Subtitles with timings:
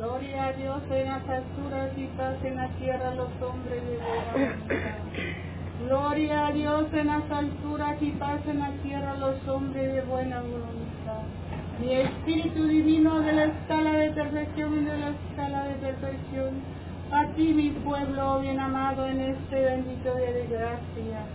[0.00, 4.56] Gloria a Dios en las alturas y paz en la tierra los hombres de buena.
[5.84, 10.40] Gloria a Dios en las alturas y paz en la tierra los hombres de buena
[10.40, 11.20] voluntad.
[11.82, 16.62] Mi Espíritu Divino de la escala de perfección y de la escala de perfección.
[17.12, 21.26] A ti mi pueblo bien amado en este bendito día de gracia.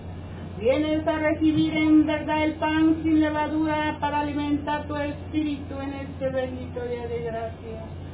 [0.60, 6.30] Vienes a recibir en verdad el pan sin levadura para alimentar tu espíritu en este
[6.30, 8.05] bendito día de gracia.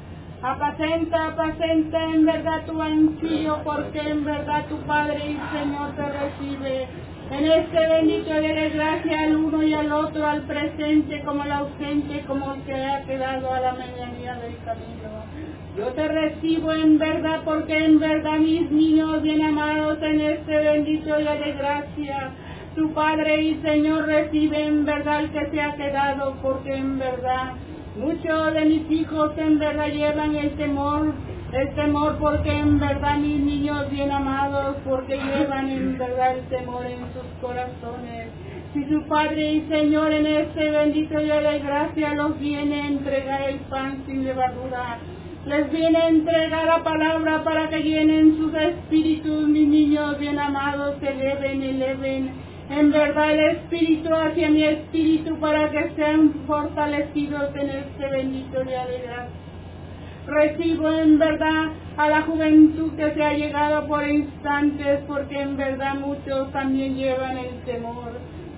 [0.44, 6.88] Apacenta, apacenta en verdad tu ansillo, porque en verdad tu Padre y Señor te recibe.
[7.30, 12.24] En este bendito de gracia al uno y al otro, al presente como al ausente,
[12.26, 15.12] como el que ha quedado a la medianía del camino.
[15.78, 21.18] Yo te recibo en verdad, porque en verdad mis niños bien amados en este bendito
[21.18, 22.32] día de gracia.
[22.76, 27.54] Tu Padre y Señor recibe en verdad el que se ha quedado, porque en verdad
[27.98, 31.14] Muchos de mis hijos en verdad llevan el temor,
[31.52, 36.86] el temor porque en verdad mis niños bien amados, porque llevan en verdad el temor
[36.86, 38.30] en sus corazones.
[38.74, 43.50] Si su Padre y Señor en este bendito día de gracia los viene a entregar
[43.50, 45.00] el pan sin levadura,
[45.46, 50.96] les viene a entregar la palabra para que llenen sus espíritus, mis niños bien amados,
[51.02, 58.10] eleven, eleven en verdad el Espíritu hacia mi Espíritu para que sean fortalecidos en este
[58.10, 59.42] bendito día de gracia.
[60.26, 65.96] Recibo en verdad a la juventud que se ha llegado por instantes porque en verdad
[65.96, 68.14] muchos también llevan el temor.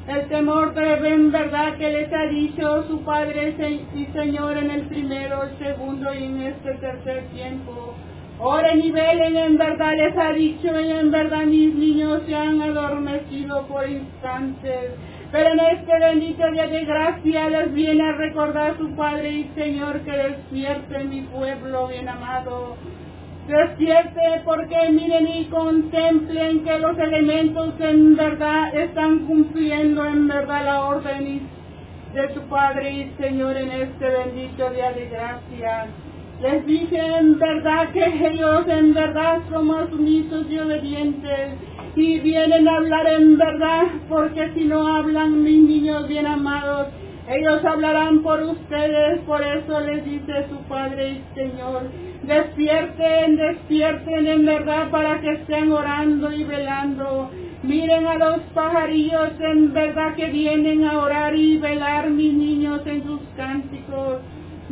[0.08, 3.56] El temor que en verdad que les ha dicho su Padre
[3.96, 7.96] y Señor en el primero, el segundo y en este tercer tiempo
[8.40, 12.62] Oren y velen, en verdad les ha dicho, y en verdad mis niños se han
[12.62, 14.92] adormecido por instantes.
[15.32, 20.02] Pero en este bendito día de gracia les viene a recordar su Padre y Señor
[20.02, 22.76] que despierte mi pueblo bien amado.
[23.48, 30.86] Despierte porque miren y contemplen que los elementos en verdad están cumpliendo en verdad la
[30.86, 31.42] orden
[32.14, 35.88] de tu Padre y Señor en este bendito día de gracia.
[36.44, 41.52] Les dije en verdad que ellos en verdad somos sumisos y obedientes.
[41.96, 46.88] Y vienen a hablar en verdad porque si no hablan mis niños bien amados,
[47.30, 51.84] ellos hablarán por ustedes, por eso les dice su Padre y Señor,
[52.24, 57.32] despierten, despierten en verdad para que estén orando y velando.
[57.64, 63.02] Miren a los pajarillos en verdad que vienen a orar y velar mis niños en
[63.06, 64.20] sus cánticos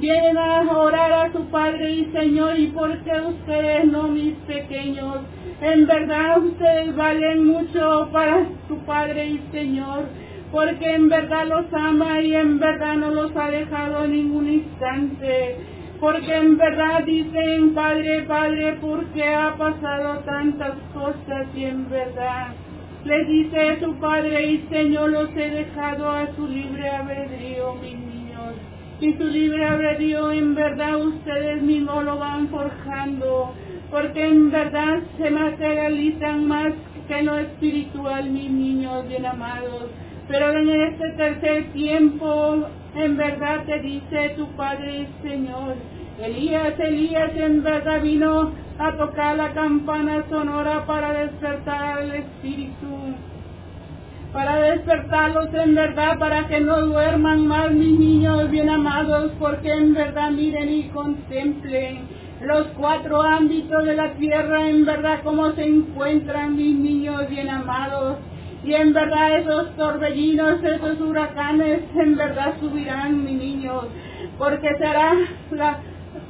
[0.02, 5.20] vienen a orar a su Padre y Señor, y porque ustedes no, mis pequeños,
[5.62, 10.06] en verdad ustedes valen mucho para su Padre y Señor,
[10.52, 15.58] porque en verdad los ama y en verdad no los ha dejado en ningún instante.
[16.00, 21.46] Porque en verdad dicen, Padre, Padre, ¿por qué ha pasado tantas cosas?
[21.56, 22.48] Y en verdad
[23.06, 28.11] le dice su Padre y Señor, los he dejado a su libre albedrío, mi
[29.02, 33.52] y su libre albedrío en verdad ustedes mismos lo van forjando,
[33.90, 36.74] porque en verdad se materializan más
[37.08, 39.88] que lo espiritual, mis niños bien amados.
[40.28, 45.76] Pero en este tercer tiempo, en verdad te dice tu Padre Señor,
[46.22, 53.16] Elías, Elías en verdad vino a tocar la campana sonora para despertar al Espíritu
[54.34, 59.94] para despertarlos en verdad, para que no duerman más mis niños bien amados, porque en
[59.94, 62.08] verdad miren y contemplen
[62.42, 68.18] los cuatro ámbitos de la tierra, en verdad cómo se encuentran mis niños bien amados.
[68.64, 73.86] Y en verdad esos torbellinos, esos huracanes, en verdad subirán mis niños,
[74.38, 75.14] porque será
[75.52, 75.80] la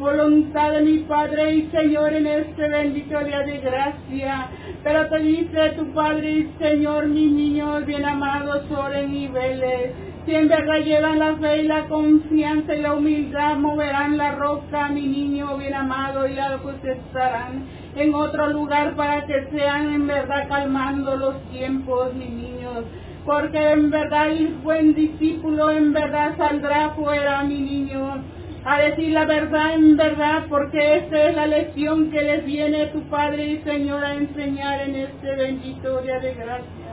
[0.02, 4.48] voluntad de mi Padre y Señor en este bendito día de gracia.
[4.84, 10.12] Pero te dice tu Padre y Señor, mis niños bien amados, oren y velen.
[10.26, 14.90] Si en verdad llevan la fe y la confianza y la humildad, moverán la roca,
[14.90, 16.36] mi niño bien amado, y
[16.82, 17.66] se estarán
[17.96, 22.86] en otro lugar para que sean en verdad calmando los tiempos, mis niños.
[23.26, 28.24] Porque en verdad el buen discípulo en verdad saldrá fuera, mi niño
[28.64, 33.02] a decir la verdad en verdad, porque esta es la lección que les viene tu
[33.10, 36.92] Padre y Señor a enseñar en este bendito día de gracia.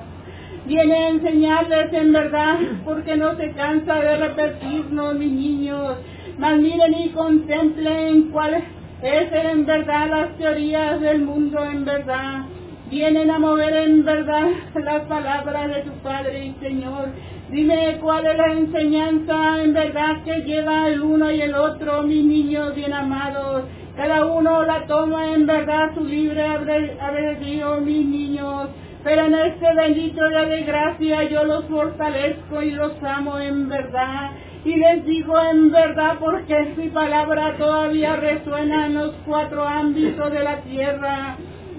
[0.67, 5.99] Viene a enseñarles en verdad, porque no se cansa de repetirnos, mis niños.
[6.39, 8.65] Mas miren y contemplen cuáles
[9.03, 12.47] es en verdad las teorías del mundo en verdad.
[12.91, 17.09] vienen a mover en verdad las palabras de tu Padre y Señor.
[17.51, 22.23] Dime cuál es la enseñanza en verdad que lleva el uno y el otro, mis
[22.23, 23.63] niños bien amados.
[23.97, 28.69] Cada uno la toma en verdad su libre albedrío, mis niños.
[29.03, 34.33] Pero en este bendito día de gracia yo los fortalezco y los amo en verdad.
[34.67, 40.45] Y les digo en verdad porque mi palabra todavía resuena en los cuatro ámbitos de
[40.45, 41.37] la tierra.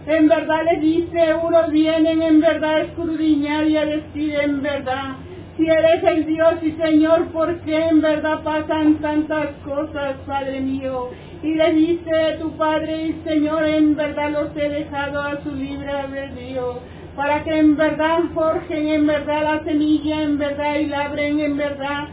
[0.07, 5.17] En verdad les dice, unos vienen en verdad a escudriñar y a decir en verdad,
[5.59, 11.09] si eres el Dios y Señor, ¿por qué en verdad pasan tantas cosas, Padre mío?
[11.43, 15.89] Y le dice tu Padre y Señor, en verdad los he dejado a su libre
[15.89, 16.79] albedrío,
[17.17, 22.07] para que en verdad forjen en verdad la semilla, en verdad y labren en verdad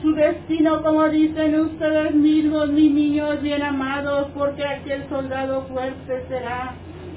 [0.00, 6.74] su destino, como dicen ustedes mismos, mis niños bien amados, porque aquel soldado fuerte será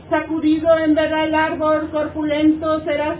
[0.09, 3.17] sacudido en verdad el árbol corpulento, será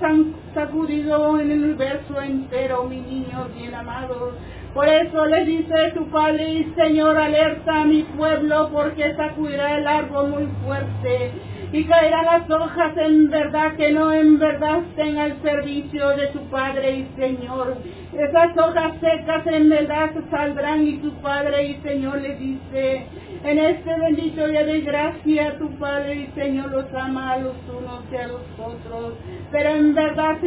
[0.54, 4.34] sacudido en el universo entero, mis niños bien amados.
[4.74, 9.88] Por eso le dice tu Padre y Señor, alerta a mi pueblo, porque sacudirá el
[9.88, 11.32] árbol muy fuerte
[11.72, 16.40] y caerán las hojas en verdad que no en verdad estén al servicio de tu
[16.50, 17.78] Padre y Señor.
[18.14, 23.08] Esas hojas secas en verdad saldrán y tu Padre y Señor le dice,
[23.46, 28.02] en este bendito día de gracia tu Padre y Señor los ama a los unos
[28.12, 29.14] y a los otros,
[29.52, 30.38] pero en verdad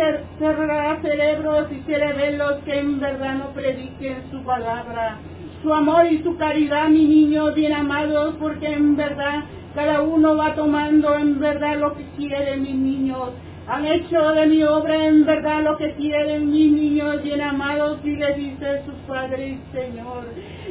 [0.41, 5.19] cerrará cerebros y cerebelos que en verdad no prediquen su palabra.
[5.63, 9.45] Su amor y su caridad, mi niño bien amados, porque en verdad
[9.77, 13.31] cada uno va tomando en verdad lo que quiere, mis niños.
[13.69, 18.17] Han hecho de mi obra en verdad lo que quieren mis niños bien amados y
[18.17, 20.25] les dice su Padre y Señor.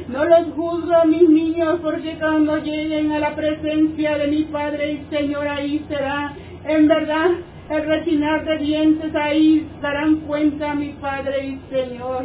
[0.08, 5.14] No los juzgo mis niños porque cuando lleguen a la presencia de mi Padre y
[5.14, 6.34] Señor ahí será
[6.66, 7.30] en verdad
[7.68, 12.24] el rechinar de dientes ahí darán cuenta mi Padre y Señor.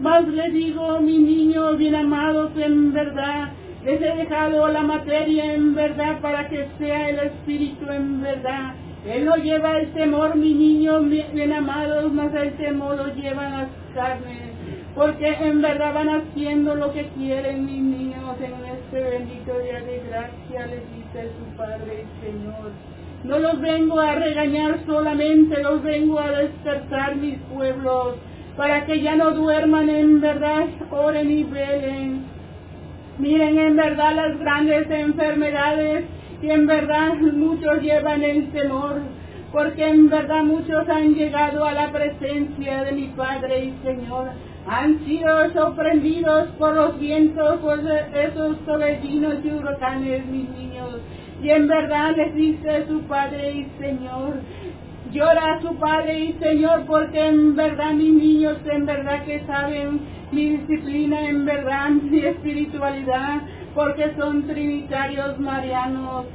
[0.00, 3.50] Mas les digo, mis niños bien amados, en verdad,
[3.84, 8.74] les he dejado la materia en verdad para que sea el espíritu en verdad.
[9.06, 13.68] Él no lleva el temor, mi niño bien amados, mas el temor lo llevan las
[13.94, 14.49] carnes.
[14.94, 20.02] Porque en verdad van haciendo lo que quieren mis niños en este bendito día de
[20.08, 22.70] gracia, les dice su Padre y Señor.
[23.24, 28.16] No los vengo a regañar solamente, los vengo a despertar mis pueblos,
[28.56, 32.30] para que ya no duerman en verdad, oren y velen
[33.20, 36.04] Miren en verdad las grandes enfermedades
[36.40, 39.02] y en verdad muchos llevan el temor,
[39.52, 44.28] porque en verdad muchos han llegado a la presencia de mi Padre y Señor.
[44.70, 51.00] Han sido sorprendidos por los vientos, por esos torbellinos y huracanes, mis niños.
[51.42, 54.34] Y en verdad les dice su Padre y Señor,
[55.10, 60.02] llora a su Padre y Señor, porque en verdad mis niños en verdad que saben
[60.30, 63.40] mi disciplina en verdad, mi espiritualidad,
[63.74, 66.26] porque son trinitarios marianos.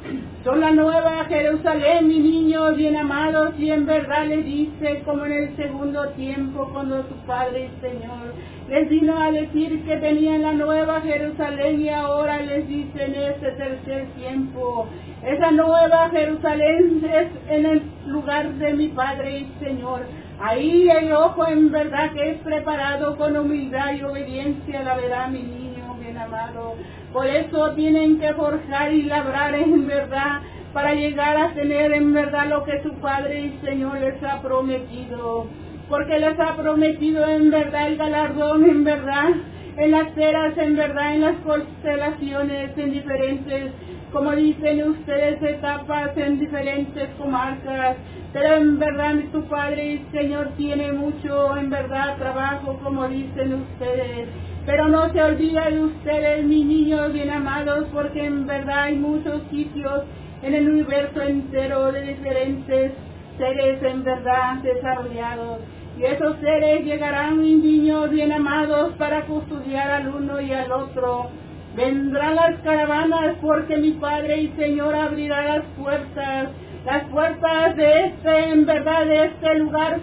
[0.43, 5.31] Son la nueva Jerusalén, mi niño bien amados, y en verdad le dice, como en
[5.31, 8.33] el segundo tiempo, cuando su Padre y Señor
[8.69, 13.51] les vino a decir que tenían la nueva Jerusalén y ahora les dice en este
[13.51, 14.87] tercer tiempo,
[15.23, 20.01] esa nueva Jerusalén es en el lugar de mi Padre y Señor.
[20.39, 25.43] Ahí el ojo en verdad que es preparado con humildad y obediencia, la verá mi
[25.43, 25.74] niño
[26.17, 26.75] amado.
[27.13, 30.41] Por eso tienen que forjar y labrar en verdad
[30.73, 35.47] para llegar a tener en verdad lo que su Padre y Señor les ha prometido.
[35.87, 39.29] Porque les ha prometido en verdad el galardón, en verdad,
[39.77, 43.71] en las eras, en verdad, en las constelaciones, en diferentes
[44.15, 47.97] como dicen ustedes, etapas en diferentes comarcas,
[48.31, 54.29] pero en verdad tu Padre Señor tiene mucho, en verdad, trabajo, como dicen ustedes.
[54.65, 59.41] Pero no se olviden de ustedes, mis niños bien amados, porque en verdad hay muchos
[59.51, 60.03] sitios
[60.43, 62.93] en el universo entero de diferentes
[63.37, 65.59] seres en verdad desarrollados.
[65.99, 71.31] Y esos seres llegarán, mis niños bien amados, para custodiar al uno y al otro
[71.75, 76.47] Vendrán las caravanas porque mi Padre y Señor abrirá las puertas,
[76.85, 79.99] las puertas de este, en verdad, de este lugar,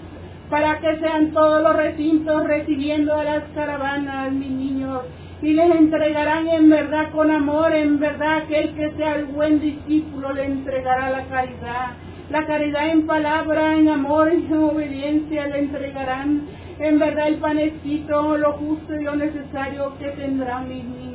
[0.50, 5.00] para que sean todos los recintos recibiendo a las caravanas, mis niños,
[5.41, 10.35] y les entregarán en verdad con amor, en verdad aquel que sea el buen discípulo
[10.35, 11.93] le entregará la caridad.
[12.29, 16.43] La caridad en palabra, en amor, en obediencia le entregarán.
[16.79, 21.12] En verdad el panecito, lo justo y lo necesario que tendrán mis niños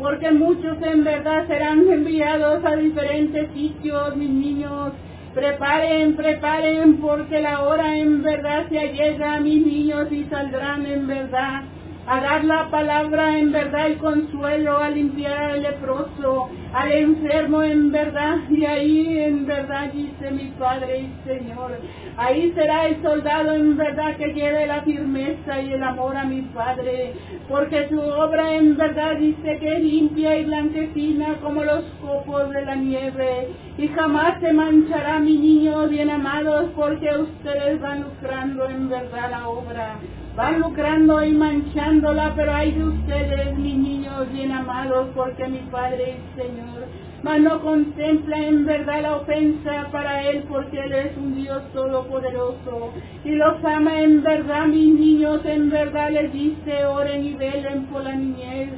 [0.00, 4.92] porque muchos en verdad serán enviados a diferentes sitios, mis niños,
[5.34, 11.06] Preparen, preparen, porque la hora en verdad se allega a mis niños y saldrán en
[11.06, 11.62] verdad
[12.06, 17.92] a dar la palabra en verdad y consuelo, a limpiar al leproso, al enfermo en
[17.92, 21.78] verdad, y ahí en verdad dice mi Padre y Señor,
[22.16, 26.42] ahí será el soldado en verdad que lleve la firmeza y el amor a mi
[26.42, 27.14] Padre,
[27.48, 32.64] porque su obra en verdad dice que es limpia y blanquecina como los copos de
[32.64, 38.88] la nieve, y jamás se manchará mi niño bien amados, porque ustedes van lucrando en
[38.88, 39.96] verdad la obra
[40.40, 46.12] van lucrando y manchándola, pero hay de ustedes, mis niños bien amados, porque mi Padre
[46.12, 46.86] es Señor.
[47.22, 52.90] Mas no contempla en verdad la ofensa para Él, porque Él es un Dios todopoderoso.
[53.22, 58.02] Y los ama en verdad, mis niños, en verdad les dice, oren y velen por
[58.04, 58.70] la niñez.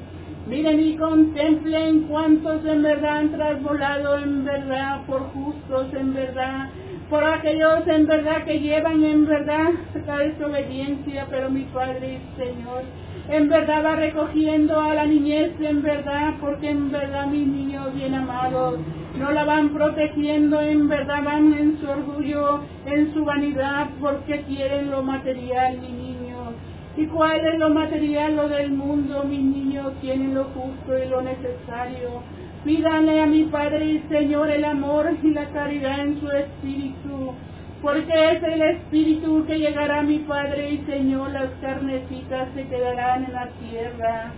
[0.49, 6.71] Miren y contemplen cuántos en verdad han trasvolado en verdad por justos en verdad
[7.13, 12.85] por aquellos en verdad que llevan en verdad esta desobediencia, pero mi Padre Señor,
[13.29, 18.15] en verdad va recogiendo a la niñez en verdad, porque en verdad mis niños bien
[18.15, 18.79] amados
[19.19, 24.91] no la van protegiendo, en verdad van en su orgullo, en su vanidad, porque quieren
[24.91, 26.55] lo material, mis niños.
[26.97, 29.23] ¿Y cuál es lo material, lo del mundo?
[29.25, 32.23] Mis niños tienen lo justo y lo necesario
[32.65, 37.35] Pídale a mi Padre y Señor el amor y la caridad en su espíritu,
[37.83, 43.25] porque es el espíritu que llegará a mi Padre y Señor, las carnecitas se quedarán
[43.25, 44.33] en la tierra.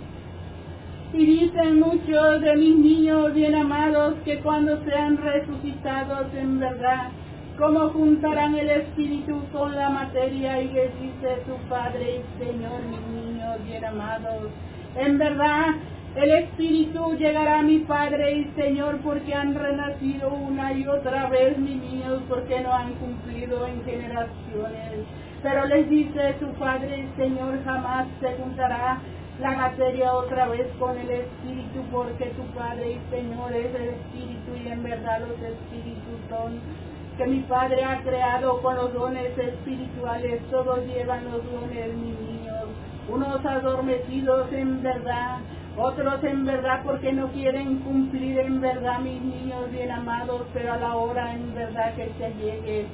[1.12, 7.10] Y dicen muchos de mis niños bien amados que cuando sean resucitados en verdad,
[7.58, 13.22] cómo juntarán el espíritu con la materia y les dice su Padre y Señor, mis
[13.22, 14.48] niños bien amados.
[14.96, 15.74] En verdad,
[16.16, 21.58] el Espíritu llegará a mi Padre y Señor porque han renacido una y otra vez
[21.58, 25.06] mis niños porque no han cumplido en generaciones.
[25.42, 29.00] Pero les dice su Padre Señor jamás se juntará
[29.40, 34.52] la materia otra vez con el Espíritu porque tu Padre y Señor es el Espíritu
[34.64, 36.60] y en verdad los Espíritus son
[37.18, 42.66] que mi Padre ha creado con los dones espirituales, todos llevan los dones mis niños,
[43.08, 45.38] unos adormecidos en verdad,
[45.76, 50.76] otros en verdad porque no quieren cumplir en verdad mis niños bien amados, pero a
[50.76, 52.86] la hora en verdad que se llegue.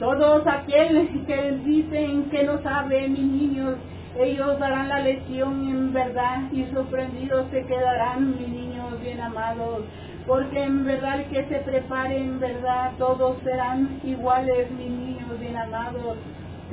[0.00, 3.76] Todos aquellos que dicen que no saben mis niños,
[4.18, 9.82] ellos darán la lección en verdad y sorprendidos se quedarán mis niños bien amados.
[10.26, 16.16] Porque en verdad que se prepare en verdad todos serán iguales mis niños bien amados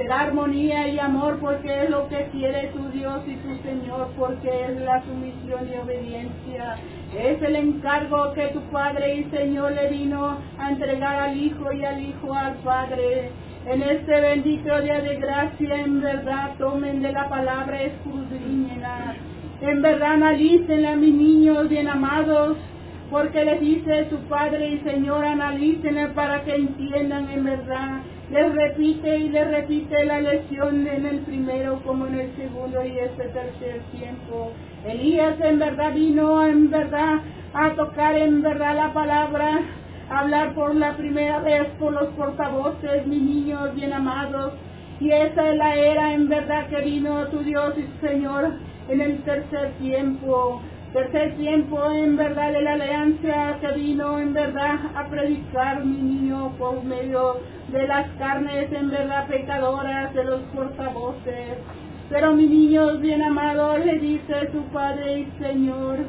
[0.02, 4.50] será armonía y amor porque es lo que quiere tu Dios y tu Señor, porque
[4.50, 6.78] es la sumisión y obediencia.
[7.16, 11.86] Es el encargo que tu Padre y Señor le vino a entregar al Hijo y
[11.86, 13.32] al Hijo al Padre.
[13.68, 19.16] En este bendito día de gracia, en verdad, tomen de la palabra escudriñenla.
[19.62, 22.58] En verdad, analícenla, mis niños bien amados,
[23.12, 29.18] porque le dice su Padre y Señor, analícenla para que entiendan en verdad les repite
[29.18, 33.82] y le repite la lección en el primero como en el segundo y este tercer
[33.92, 34.54] tiempo.
[34.86, 37.20] Elías en verdad vino en verdad
[37.54, 39.60] a tocar en verdad la palabra,
[40.10, 44.54] a hablar por la primera vez por los portavoces, mis niños bien amados.
[45.02, 48.54] Y esa es la era en verdad que vino tu Dios y Señor
[48.88, 50.62] en el tercer tiempo.
[50.94, 56.52] Tercer tiempo en verdad de la alianza que vino en verdad a predicar mi niño
[56.60, 57.38] por medio
[57.72, 61.60] de las carnes en verdad pecadoras de los portavoces.
[62.10, 66.00] Pero mi niño bien amado le dice su Padre y Señor,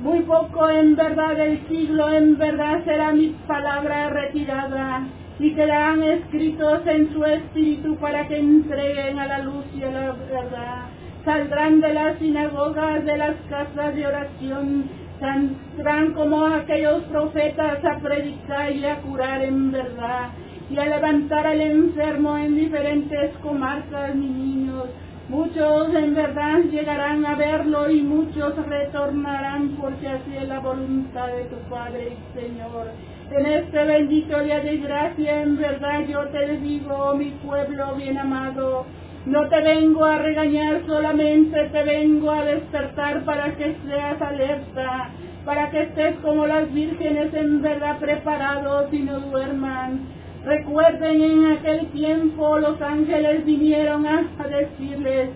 [0.00, 5.04] muy poco en verdad del siglo en verdad será mi palabra retirada
[5.38, 10.12] y quedarán escritos en su espíritu para que entreguen a la luz y a la
[10.30, 10.93] verdad
[11.24, 14.84] saldrán de las sinagogas, de las casas de oración,
[15.20, 20.28] saldrán como aquellos profetas a predicar y a curar en verdad,
[20.70, 24.84] y a levantar al enfermo en diferentes comarcas, niños.
[25.28, 31.44] Muchos en verdad llegarán a verlo y muchos retornarán porque así es la voluntad de
[31.44, 32.88] tu Padre y Señor.
[33.30, 38.84] En este bendito día de gracia, en verdad yo te digo, mi pueblo bien amado,
[39.26, 45.10] no te vengo a regañar solamente, te vengo a despertar para que seas alerta,
[45.44, 50.00] para que estés como las vírgenes en verdad preparados y no duerman.
[50.44, 55.30] Recuerden en aquel tiempo los ángeles vinieron a, decirles,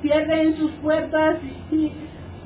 [0.00, 1.36] cierren sus puertas
[1.70, 1.92] y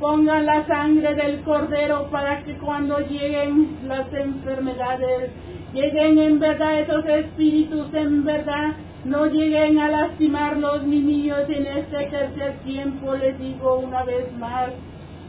[0.02, 5.30] Pongan la sangre del cordero para que cuando lleguen las enfermedades,
[5.72, 8.72] lleguen en verdad esos espíritus en verdad,
[9.04, 14.70] no lleguen a lastimarlos mi niños en este tercer tiempo, les digo una vez más.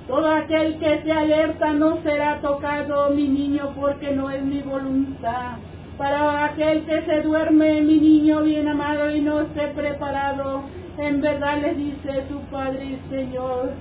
[0.07, 5.57] Todo aquel que se alerta no será tocado, mi niño, porque no es mi voluntad.
[5.97, 10.63] Para aquel que se duerme, mi niño bien amado y no esté preparado,
[10.97, 13.71] en verdad le dice su Padre y Señor.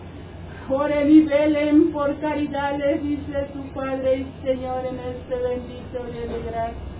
[0.70, 6.34] Oren y velen por caridad, les dice su Padre y Señor en este bendito día
[6.34, 6.91] de gracia.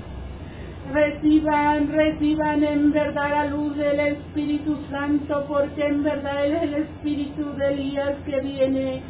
[0.93, 7.55] Reciban, reciban en verdad la luz del Espíritu Santo, porque en verdad es el Espíritu
[7.57, 9.03] de Elías que viene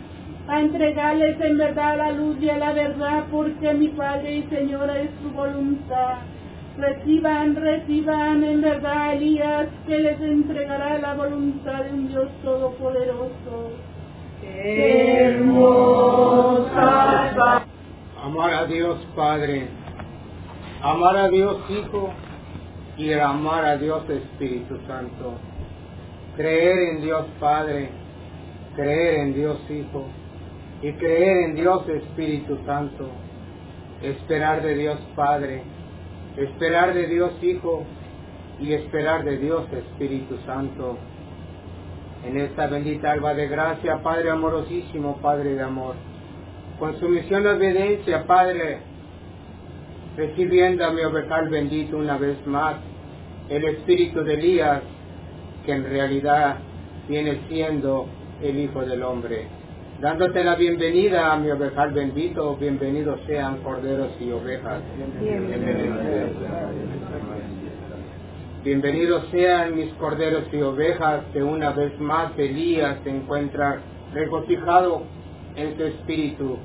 [0.46, 5.00] a entregarles en verdad la luz y a la verdad, porque mi Padre y Señora
[5.00, 6.18] es su voluntad.
[6.78, 13.72] Reciban, reciban en verdad Elías, que les entregará la voluntad de un Dios todopoderoso.
[14.44, 15.82] Hermosa.
[18.22, 19.66] Amar a Dios Padre,
[20.82, 22.10] amar a Dios Hijo
[22.96, 25.34] y amar a Dios Espíritu Santo.
[26.36, 27.90] Creer en Dios Padre,
[28.74, 30.06] creer en Dios Hijo
[30.82, 33.08] y creer en Dios Espíritu Santo.
[34.02, 35.62] Esperar de Dios Padre,
[36.36, 37.84] esperar de Dios Hijo
[38.58, 40.98] y esperar de Dios Espíritu Santo
[42.24, 45.94] en esta bendita alba de gracia, Padre amorosísimo, Padre de amor.
[46.78, 48.91] Con sumisión y obediencia, Padre,
[50.16, 52.76] recibiendo a mi ovejal bendito una vez más,
[53.48, 54.82] el espíritu de Elías,
[55.64, 56.56] que en realidad
[57.08, 58.06] viene siendo
[58.42, 59.46] el Hijo del Hombre.
[60.00, 64.82] Dándote la bienvenida a mi ovejal bendito, bienvenidos sean corderos y ovejas.
[65.20, 65.98] Bienvenidos.
[68.64, 73.80] Bienvenidos sean mis corderos y ovejas, que una vez más Elías se encuentra
[74.12, 75.02] regocijado
[75.56, 76.58] en su espíritu.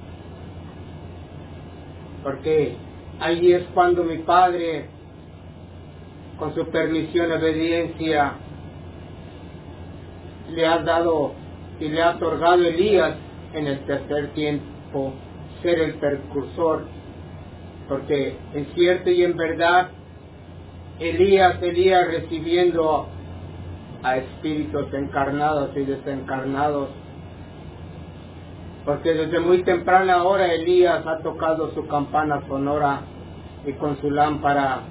[2.23, 2.75] Porque
[3.19, 4.85] allí es cuando mi Padre,
[6.37, 8.33] con su permisión y obediencia,
[10.51, 11.33] le ha dado
[11.79, 13.15] y le ha otorgado Elías
[13.53, 15.13] en el tercer tiempo
[15.61, 16.85] ser el precursor.
[17.87, 19.89] Porque en cierto y en verdad
[20.99, 23.07] Elías, Elías recibiendo
[24.03, 26.89] a espíritus encarnados y desencarnados.
[28.87, 33.01] Porque desde muy temprana hora Elías ha tocado su campana sonora
[33.65, 34.83] y con su lámpara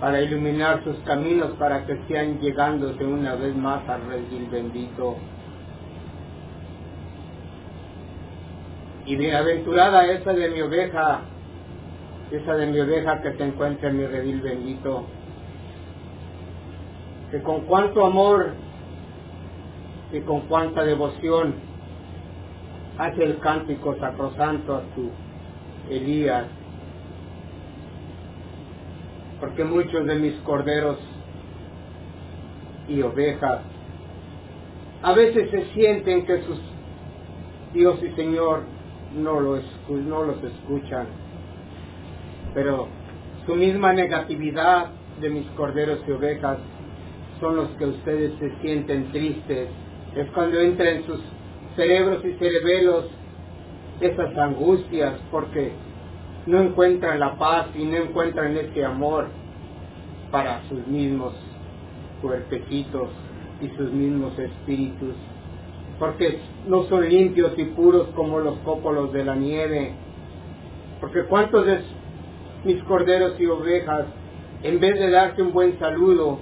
[0.00, 5.18] para iluminar sus caminos para que sean llegándose una vez más al redil bendito.
[9.04, 11.20] Y bienaventurada esa de mi oveja
[12.30, 15.04] esa de mi oveja que se encuentra en mi redil bendito,
[17.30, 18.54] que con cuánto amor
[20.14, 21.68] y con cuánta devoción
[23.00, 25.10] hace el cántico sacrosanto a tu
[25.88, 26.44] Elías,
[29.40, 30.98] porque muchos de mis corderos
[32.88, 33.62] y ovejas
[35.02, 36.60] a veces se sienten que sus
[37.72, 38.64] Dios y Señor
[39.16, 41.06] no, lo no los escuchan
[42.52, 42.88] pero
[43.46, 46.58] su misma negatividad de mis corderos y ovejas
[47.40, 49.68] son los que ustedes se sienten tristes.
[50.14, 51.20] Es cuando entra en sus
[51.76, 53.06] cerebros y cerebelos
[54.00, 55.72] esas angustias porque
[56.46, 59.28] no encuentran la paz y no encuentran ese amor
[60.30, 61.34] para sus mismos
[62.22, 63.08] cuerpecitos
[63.60, 65.14] y sus mismos espíritus,
[65.98, 69.92] porque no son limpios y puros como los cópolos de la nieve,
[71.00, 71.80] porque cuántos de
[72.64, 74.06] mis corderos y ovejas,
[74.62, 76.38] en vez de darte un buen saludo,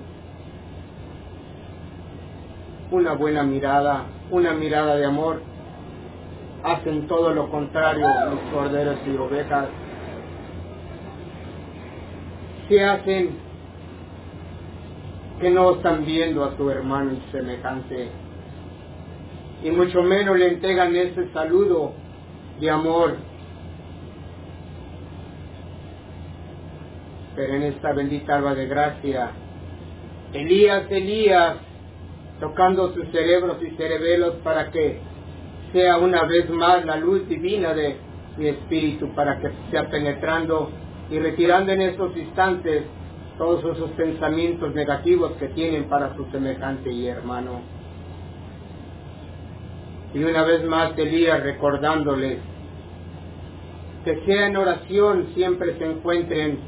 [2.90, 5.42] una buena mirada, una mirada de amor,
[6.62, 9.68] hacen todo lo contrario mis corderos y ovejas.
[12.68, 13.30] Se hacen
[15.40, 18.08] que no están viendo a su hermano y semejante,
[19.62, 21.92] y mucho menos le entregan ese saludo
[22.60, 23.16] de amor
[27.38, 29.30] pero en esta bendita alba de gracia,
[30.32, 31.58] Elías, Elías,
[32.40, 35.01] tocando sus cerebros y cerebelos para que
[35.72, 37.96] sea una vez más la luz divina de
[38.37, 40.70] mi espíritu, para que sea penetrando
[41.11, 42.85] y retirando en estos instantes
[43.37, 47.61] todos esos pensamientos negativos que tienen para su semejante y hermano.
[50.14, 52.38] Y una vez más Elías recordándoles
[54.05, 56.59] que sea en oración siempre se encuentren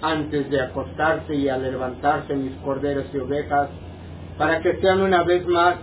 [0.00, 3.68] antes de acostarse y al levantarse mis corderos y ovejas,
[4.40, 5.74] para que sean una vez más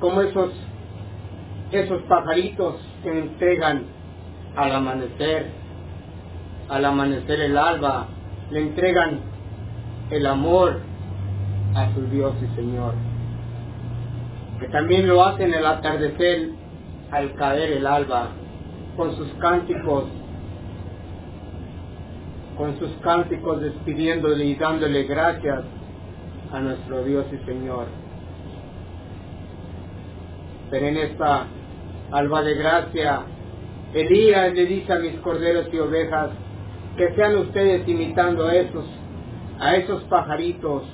[0.00, 0.50] como esos,
[1.70, 3.82] esos pajaritos que entregan
[4.56, 5.50] al amanecer,
[6.70, 8.06] al amanecer el alba,
[8.50, 9.20] le entregan
[10.08, 10.80] el amor
[11.74, 12.94] a su Dios y Señor.
[14.58, 16.48] Que también lo hacen el atardecer
[17.10, 18.28] al caer el alba,
[18.96, 20.04] con sus cánticos,
[22.56, 25.75] con sus cánticos despidiéndole y dándole gracias
[26.56, 27.86] a nuestro Dios y Señor.
[30.70, 31.48] Pero en esta
[32.10, 33.24] alba de gracia,
[33.92, 36.30] Elías le dice a mis corderos y ovejas
[36.96, 38.86] que sean ustedes imitando a esos,
[39.60, 40.84] a esos pajaritos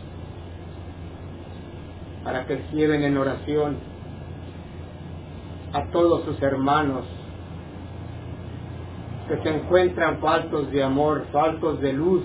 [2.24, 3.76] para que lleven en oración
[5.72, 7.04] a todos sus hermanos
[9.28, 12.24] que se encuentran faltos de amor, faltos de luz.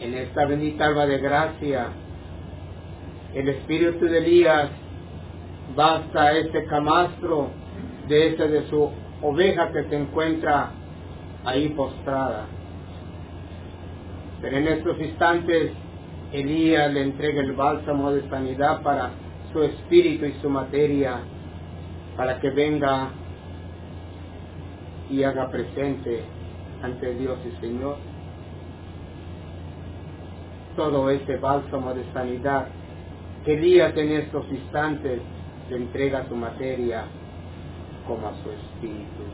[0.00, 1.88] En esta bendita alba de gracia,
[3.34, 4.70] el espíritu de Elías
[5.78, 7.50] va hasta ese camastro
[8.08, 10.70] de ese de su oveja que se encuentra
[11.44, 12.46] ahí postrada.
[14.40, 15.72] Pero en estos instantes
[16.32, 19.10] Elías le entrega el bálsamo de sanidad para
[19.52, 21.20] su espíritu y su materia,
[22.16, 23.10] para que venga
[25.10, 26.22] y haga presente
[26.82, 28.09] ante Dios y Señor
[30.80, 32.68] todo ese bálsamo de sanidad
[33.44, 35.20] que Elías en estos instantes
[35.68, 37.04] le entrega su materia
[38.08, 39.24] como a su espíritu.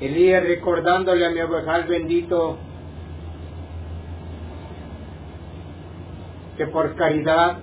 [0.00, 2.58] Elías recordándole a mi abejal bendito
[6.56, 7.58] que por caridad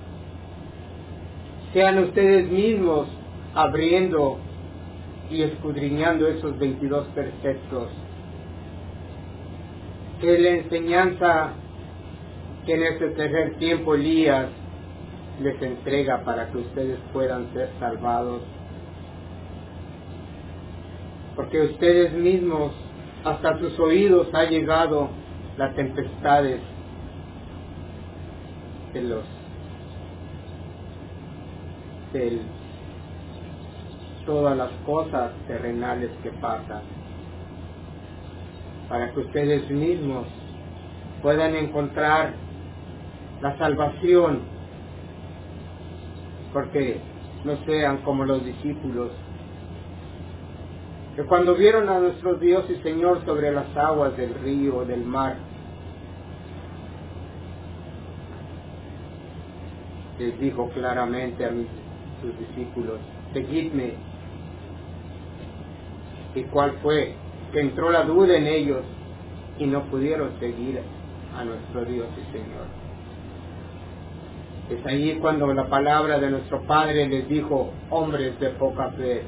[1.72, 3.08] sean ustedes mismos
[3.56, 4.40] abriendo
[5.32, 7.92] y escudriñando esos 22 preceptos.
[10.20, 11.54] Que la enseñanza
[12.68, 14.48] que en este tercer tiempo Elías
[15.42, 18.42] les entrega para que ustedes puedan ser salvados.
[21.38, 22.74] Porque ustedes mismos,
[23.24, 25.10] hasta sus oídos ha llegado
[25.58, 26.60] las tempestades
[28.94, 29.24] de los
[32.12, 32.42] del
[34.26, 36.82] todas las cosas terrenales que pasan,
[38.90, 40.28] para que ustedes mismos
[41.22, 42.34] puedan encontrar
[43.42, 44.42] la salvación,
[46.54, 47.00] porque
[47.44, 49.12] no sean como los discípulos,
[51.16, 55.36] que cuando vieron a nuestro Dios y Señor sobre las aguas del río, del mar,
[60.20, 61.68] les dijo claramente a mis,
[62.22, 63.00] sus discípulos,
[63.34, 63.96] seguidme
[66.38, 67.16] ¿Y cuál fue?
[67.52, 68.84] Que entró la duda en ellos
[69.58, 70.82] y no pudieron seguir
[71.36, 72.87] a nuestro Dios y Señor.
[74.70, 79.24] Es ahí cuando la palabra de nuestro Padre les dijo, hombres de poca fe.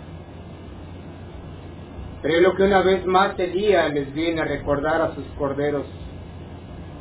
[2.21, 5.25] Pero es lo que una vez más el día les viene a recordar a sus
[5.38, 5.86] corderos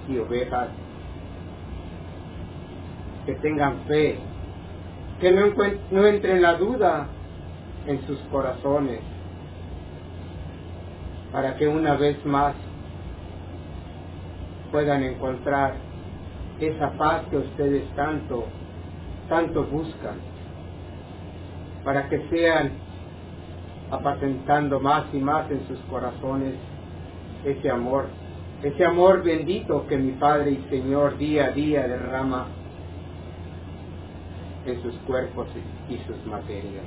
[0.08, 0.68] y ovejas.
[3.26, 4.18] Que tengan fe,
[5.20, 5.46] que no,
[5.90, 7.08] no entre la duda
[7.86, 9.00] en sus corazones
[11.32, 12.54] para que una vez más
[14.70, 15.87] puedan encontrar
[16.60, 18.44] esa paz que ustedes tanto,
[19.28, 20.16] tanto buscan,
[21.84, 22.72] para que sean
[23.90, 26.54] apacentando más y más en sus corazones
[27.44, 28.06] ese amor,
[28.62, 32.46] ese amor bendito que mi Padre y Señor día a día derrama
[34.66, 35.48] en sus cuerpos
[35.88, 36.84] y sus materias.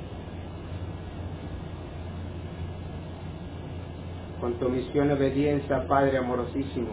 [4.42, 6.88] con tu misión obediencia, Padre amorosísimo.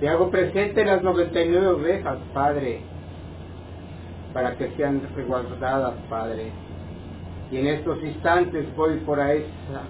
[0.00, 2.80] Te hago presente las 99 ovejas, Padre,
[4.32, 6.50] para que sean resguardadas, Padre.
[7.52, 9.82] Y en estos instantes voy por a esa,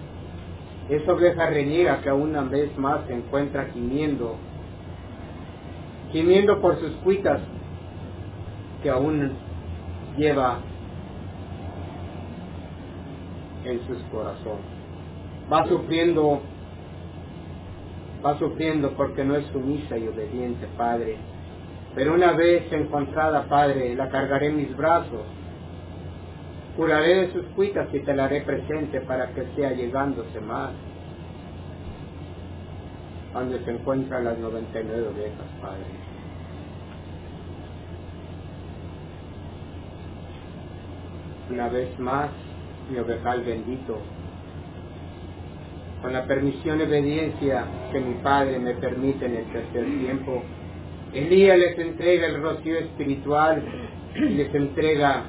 [0.90, 4.36] esa oveja reñera que una vez más se encuentra gimiendo,
[6.12, 7.40] gimiendo por sus cuitas
[8.82, 9.32] que aún
[10.18, 10.58] lleva
[13.64, 14.66] en sus corazones.
[15.50, 16.40] Va sufriendo,
[18.24, 21.16] va sufriendo porque no es sumisa y obediente, Padre.
[21.94, 25.26] Pero una vez encontrada, Padre, la cargaré mis brazos,
[26.76, 30.72] curaré de sus cuitas y te la haré presente para que sea llegándose más.
[33.32, 36.04] Donde se encuentran las 99 ovejas, Padre.
[41.50, 42.30] Una vez más,
[42.90, 43.98] mi ovejal bendito,
[46.04, 50.42] con la permisión y obediencia que mi Padre me permite en el tercer tiempo.
[51.14, 53.62] Elías les entrega el rocío espiritual
[54.14, 55.22] y les entrega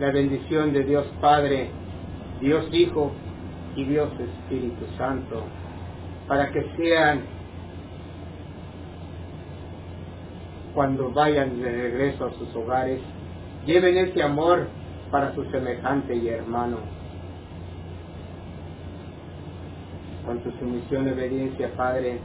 [0.00, 1.68] la bendición de Dios Padre,
[2.40, 3.12] Dios Hijo
[3.76, 5.42] y Dios Espíritu Santo,
[6.26, 7.20] para que sean,
[10.72, 13.00] cuando vayan de regreso a sus hogares,
[13.66, 14.68] lleven ese amor
[15.10, 16.95] para su semejante y hermano.
[20.26, 22.18] Con tu sumisión y obediencia, Padre,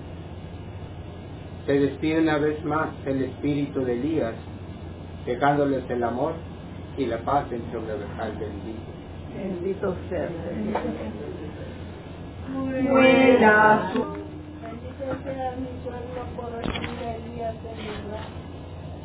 [1.67, 4.33] se despide una vez más el espíritu de Elías,
[5.25, 6.33] dejándoles el amor
[6.97, 8.91] y la paz entre un ovejas bendito.
[9.37, 10.29] Bendito sea
[12.91, 18.27] Buena Bendito sea mi pueblo por recibir a Elías en verdad.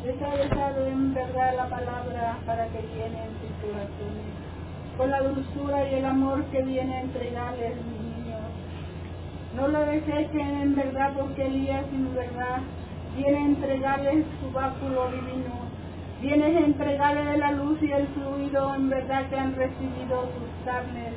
[0.04, 4.32] Les ha dejado en verdad la palabra para que llenen sus corazones.
[4.96, 8.05] Con la dulzura y el amor que viene a entregarles niños.
[9.56, 12.58] No lo desechen en verdad porque Elías en verdad
[13.16, 15.66] viene a entregarles su báculo divino
[16.20, 21.12] Vienes a entregarle la luz y el fluido en verdad que han recibido sus carnes.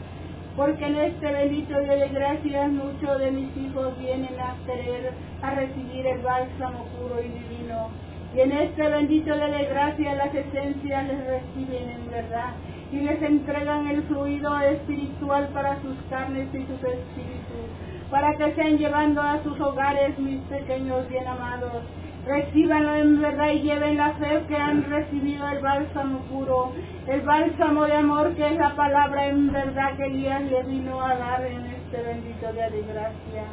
[0.58, 5.52] Porque en este bendito día de gracias muchos de mis hijos vienen a querer a
[5.52, 7.89] recibir el bálsamo puro y divino.
[8.36, 12.52] Y en este bendito día de gracias las esencias les reciben en verdad
[12.91, 17.69] y les entregan el fluido espiritual para sus carnes y sus espíritus,
[18.10, 21.84] para que sean llevando a sus hogares mis pequeños bien amados
[22.30, 26.74] Recíbanlo en verdad y lleven la fe que han recibido el bálsamo puro,
[27.08, 31.15] el bálsamo de amor que es la palabra en verdad que Elías les vino a
[31.15, 33.43] dar en este bendito día de gracia.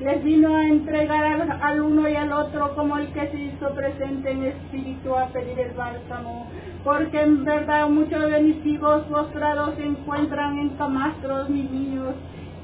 [0.00, 3.72] Les vino a entregar al, al, uno y al otro como el que se hizo
[3.74, 6.50] presente en espíritu a pedir el bálsamo.
[6.84, 12.14] Porque en verdad muchos de mis hijos postrados se encuentran en camastros, mis niños,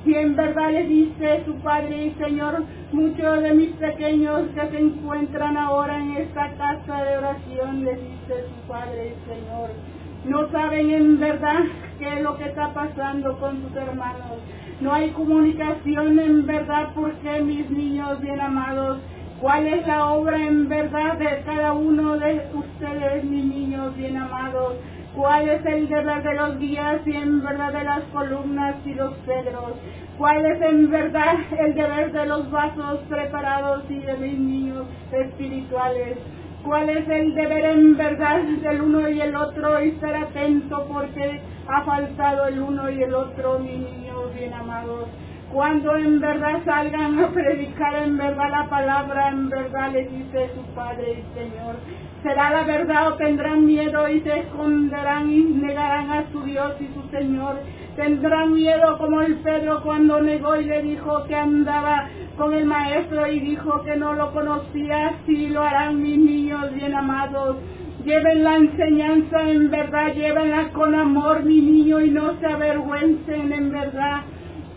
[0.07, 2.63] y en verdad le dice su Padre y Señor,
[2.93, 8.45] muchos de mis pequeños que se encuentran ahora en esta casa de oración, le dice
[8.49, 9.71] su Padre y Señor,
[10.27, 11.61] no saben en verdad
[11.99, 14.39] qué es lo que está pasando con sus hermanos.
[14.81, 18.99] No hay comunicación en verdad porque mis niños bien amados,
[19.41, 24.75] cuál es la obra en verdad de cada uno de ustedes, mis niños bien amados
[25.17, 29.15] cuál es el deber de los guías y en verdad de las columnas y los
[29.25, 29.75] cedros,
[30.19, 36.19] cuál es en verdad el deber de los vasos preparados y de mis niños espirituales,
[36.65, 41.41] cuál es el deber en verdad del uno y el otro y estar atento porque
[41.69, 45.09] ha faltado el uno y el otro, mis niños bien amados.
[45.55, 50.63] Cuando en verdad salgan a predicar en verdad la palabra, en verdad le dice su
[50.75, 51.77] Padre y Señor,
[52.25, 56.89] será la verdad o tendrán miedo y se esconderán y negarán a su Dios y
[56.89, 57.61] su Señor.
[57.95, 63.25] Tendrán miedo como el Pedro cuando negó y le dijo que andaba con el maestro
[63.29, 67.59] y dijo que no lo conocía, si lo harán mis niños bien amados.
[68.05, 73.71] Lleven la enseñanza en verdad, llévenla con amor, mi niño, y no se avergüencen en
[73.71, 74.23] verdad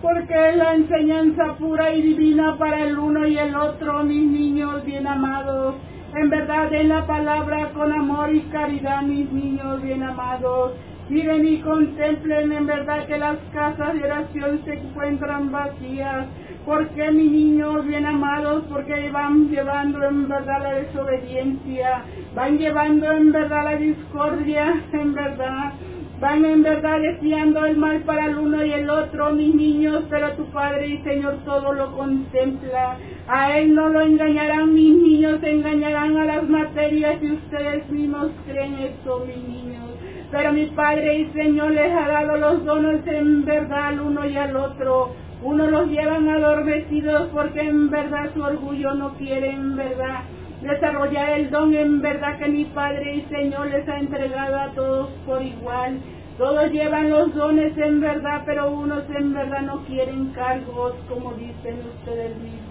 [0.01, 4.85] porque es la enseñanza pura y divina para el uno y el otro, mis niños
[4.85, 5.75] bien amados.
[6.15, 10.73] En verdad, en la palabra con amor y caridad, mis niños bien amados.
[11.09, 16.27] Miren y contemplen en verdad que las casas de oración se encuentran vacías.
[16.65, 22.03] Porque mis niños bien amados, porque van llevando en verdad la desobediencia,
[22.35, 25.73] van llevando en verdad la discordia, en verdad
[26.19, 30.31] van en verdad deseando el mal para el uno y el otro, mis niños, pero
[30.31, 32.97] tu Padre y Señor todo lo contempla.
[33.27, 38.75] A Él no lo engañarán, mis niños, engañarán a las materias y ustedes mismos creen
[38.79, 39.83] eso, mis niños.
[40.31, 44.35] Pero mi Padre y Señor les ha dado los dones en verdad al uno y
[44.35, 45.15] al otro.
[45.43, 50.23] Uno los llevan adormecidos porque en verdad su orgullo no quiere en verdad
[50.61, 55.09] desarrollar el don en verdad que mi Padre y Señor les ha entregado a todos
[55.25, 55.99] por igual.
[56.37, 61.81] Todos llevan los dones en verdad, pero unos en verdad no quieren cargos, como dicen
[61.95, 62.66] ustedes mismos.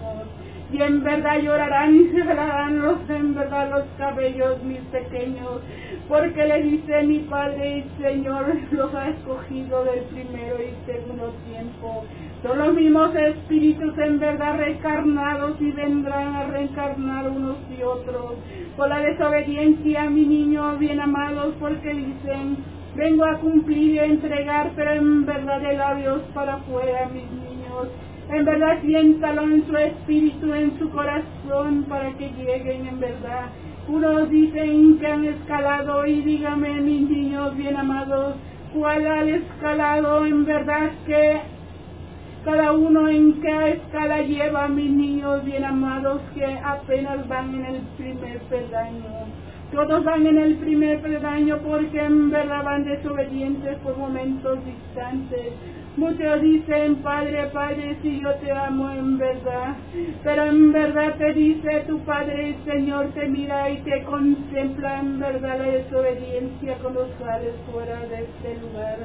[0.72, 5.60] Y en verdad llorarán y se los en verdad los cabellos, mis pequeños,
[6.08, 12.04] porque le dice mi Padre y Señor, los ha escogido del primero y segundo tiempo.
[12.42, 18.34] Son los mismos espíritus en verdad reencarnados y vendrán a reencarnar unos y otros.
[18.76, 22.56] Por la desobediencia, mi niño, bien amados, porque dicen,
[22.96, 27.88] vengo a cumplir y a entregar, pero en verdad de labios para afuera, mis niños.
[28.28, 33.46] En verdad siéntalo en su espíritu, en su corazón, para que lleguen en verdad.
[33.88, 38.34] Unos dicen que han escalado y dígame, mis niños bien amados,
[38.74, 41.40] cuál ha escalado en verdad que
[42.44, 47.80] cada uno en qué escala lleva, mis niños bien amados, que apenas van en el
[47.96, 49.26] primer peldaño.
[49.72, 55.52] Todos van en el primer peldaño porque en verdad van desobedientes por momentos distantes.
[55.96, 59.76] Muchos dicen, Padre, Padre, si yo te amo en verdad.
[60.22, 65.18] Pero en verdad te dice tu Padre, el Señor te mira y te contempla en
[65.18, 68.98] verdad la desobediencia cuando sales fuera de este lugar.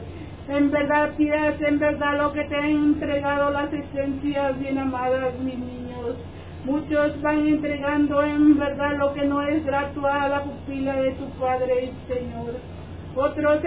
[0.49, 5.57] En verdad pidas en verdad lo que te han entregado las esencias bien amadas, mis
[5.57, 6.17] niños.
[6.65, 11.29] Muchos van entregando en verdad lo que no es grato a la pupila de tu
[11.39, 12.80] Padre y Señor.
[13.15, 13.61] Otros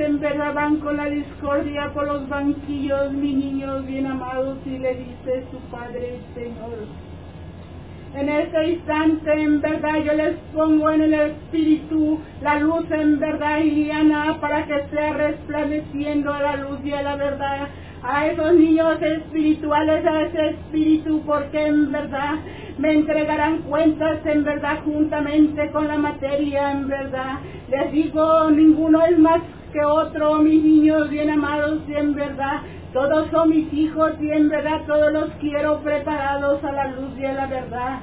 [0.54, 5.58] van con la discordia por los banquillos, mis niños bien amados, y le dice su
[5.70, 6.86] Padre y Señor.
[8.14, 13.58] En este instante, en verdad, yo les pongo en el Espíritu la luz en verdad
[13.58, 13.90] y
[14.40, 17.68] para que sea resplandeciendo la luz y la verdad
[18.06, 22.34] a esos niños espirituales, a ese espíritu, porque en verdad
[22.78, 27.38] me entregarán cuentas en verdad juntamente con la materia en verdad.
[27.70, 29.40] Les digo, ninguno es más
[29.72, 32.60] que otro, mis niños bien amados y en verdad.
[32.92, 37.24] Todos son mis hijos y en verdad todos los quiero preparados a la luz y
[37.24, 38.00] a la verdad.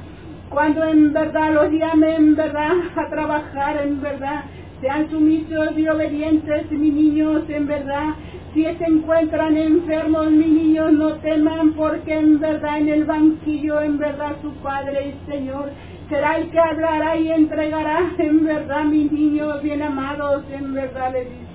[0.50, 4.44] Cuando en verdad los llame en verdad a trabajar en verdad,
[4.82, 8.16] sean sumisos y obedientes mis niños en verdad.
[8.54, 13.98] Si se encuentran enfermos mis niños no teman porque en verdad en el banquillo en
[13.98, 15.72] verdad su Padre y Señor
[16.10, 18.12] será el que hablará y entregará.
[18.18, 21.51] En verdad mis niños bien amados en verdad le dice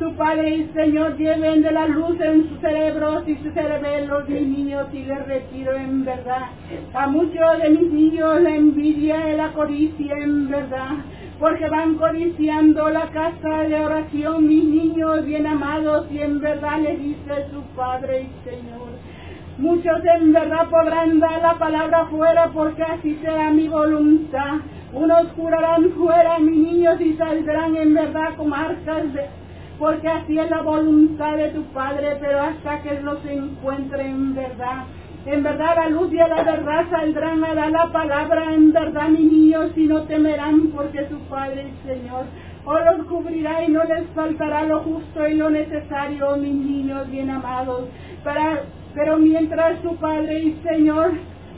[0.00, 4.48] su Padre y Señor lleven de la luz en sus cerebros y sus cerebelos mis
[4.48, 6.46] niños y les retiro en verdad.
[6.94, 10.96] A muchos de mis niños la envidia y la codicia en verdad,
[11.38, 16.98] porque van codiciando la casa de oración mis niños bien amados y en verdad les
[16.98, 18.88] dice su Padre y Señor.
[19.58, 24.60] Muchos en verdad podrán dar la palabra fuera porque así será mi voluntad.
[24.94, 29.39] Unos jurarán fuera mis niños y saldrán en verdad como arcas de
[29.80, 34.84] porque así es la voluntad de tu Padre, pero hasta que los encuentre en verdad.
[35.24, 39.32] En verdad la luz y la verdad saldrán a dar la palabra, en verdad mis
[39.32, 42.26] niños, y no temerán porque su Padre y Señor
[42.62, 47.30] os los cubrirá y no les faltará lo justo y lo necesario, mis niños bien
[47.30, 47.88] amados.
[48.94, 51.12] Pero mientras su Padre y Señor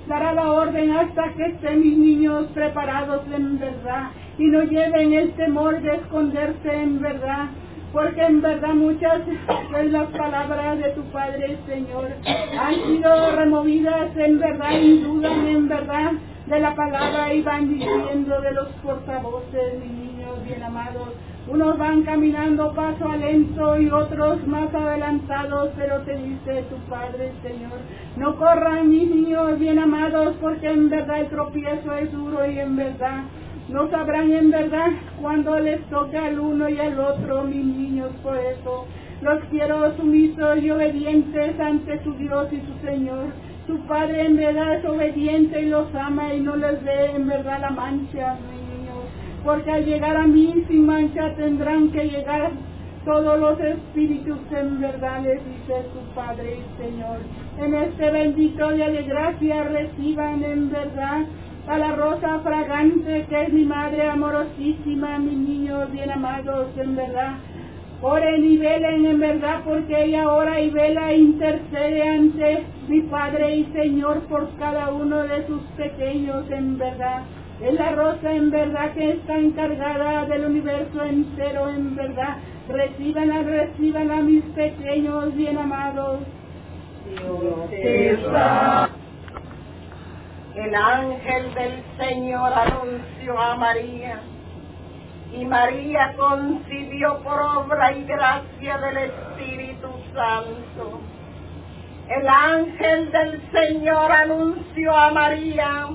[0.07, 5.33] dará la orden hasta que estén mis niños preparados en verdad y no lleven el
[5.33, 7.49] temor de esconderse en verdad
[7.93, 12.09] porque en verdad muchas de las palabras de tu Padre Señor
[12.59, 16.13] han sido removidas en verdad y dudan en verdad
[16.47, 21.11] de la palabra y van diciendo de los portavoces, mis niños bien amados.
[21.49, 27.33] Unos van caminando paso a lento y otros más adelantados, pero te dice tu Padre
[27.43, 27.79] Señor,
[28.17, 32.77] no corran mis niños bien amados, porque en verdad el tropiezo es duro y en
[32.77, 33.25] verdad
[33.73, 38.37] no sabrán en verdad cuando les toca al uno y al otro, mis niños, por
[38.37, 38.87] eso
[39.23, 43.29] los quiero sumisos y obedientes ante su Dios y su Señor.
[43.67, 47.61] Su Padre en verdad es obediente y los ama y no les ve en verdad
[47.61, 49.05] la mancha, mis niños,
[49.45, 52.51] porque al llegar a mí sin mancha tendrán que llegar
[53.07, 57.19] todos los espíritus en verdad, les dice su Padre y Señor.
[57.59, 61.23] En este bendito día de gracia reciban en verdad
[61.67, 67.35] a la rosa fragante que es mi madre amorosísima, mis niños bien amados en verdad.
[68.03, 73.57] Oren y velen en verdad porque ella ora y vela e intercede ante mi Padre
[73.59, 77.23] y Señor por cada uno de sus pequeños en verdad.
[77.61, 82.39] Es la rosa en verdad que está encargada del universo entero en verdad.
[82.69, 86.23] Reciban, reciban a mis pequeños bien amados.
[87.07, 88.21] Dios
[90.55, 94.21] el ángel del Señor anunció a María
[95.33, 101.01] y María concibió por obra y gracia del Espíritu Santo.
[102.09, 105.89] El ángel del Señor anunció a María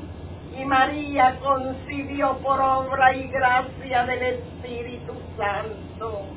[0.60, 6.37] y María concibió por obra y gracia del Espíritu Santo.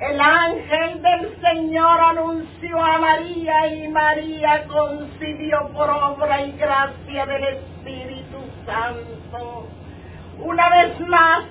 [0.00, 7.44] El ángel del Señor anunció a María y María concibió por obra y gracia del
[7.44, 8.36] Espíritu
[8.66, 9.66] Santo.
[10.38, 11.44] Una vez más,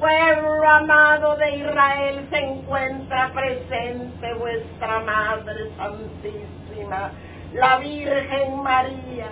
[0.00, 7.10] pueblo amado de Israel, se encuentra presente vuestra Madre Santísima,
[7.52, 9.28] la Virgen María.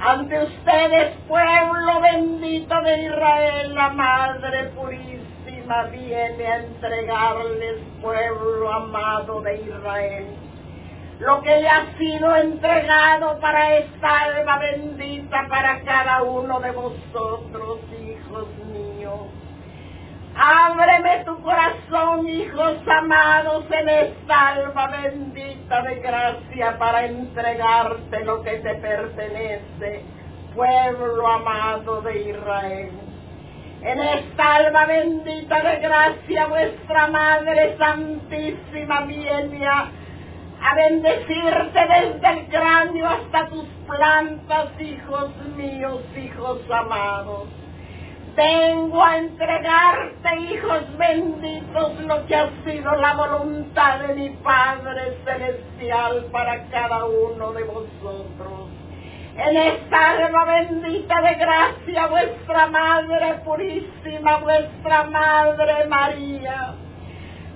[0.00, 5.27] Ante ustedes, pueblo bendito de Israel, la Madre Purísima
[5.90, 10.26] viene a entregarles, pueblo amado de Israel,
[11.20, 17.80] lo que le ha sido entregado para esta alma bendita para cada uno de vosotros,
[18.00, 19.26] hijos míos.
[20.34, 28.58] Ábreme tu corazón, hijos amados, en esta alma bendita de gracia para entregarte lo que
[28.58, 30.04] te pertenece,
[30.54, 33.07] pueblo amado de Israel.
[33.82, 39.90] En esta alma bendita de gracia, vuestra Madre Santísima viene a,
[40.74, 47.48] bendecirte desde el cráneo hasta tus plantas, hijos míos, hijos amados.
[48.34, 56.26] Vengo a entregarte, hijos benditos, lo que ha sido la voluntad de mi Padre Celestial
[56.32, 58.77] para cada uno de vosotros.
[59.38, 66.74] En esta alma bendita de gracia, vuestra Madre Purísima, vuestra Madre María,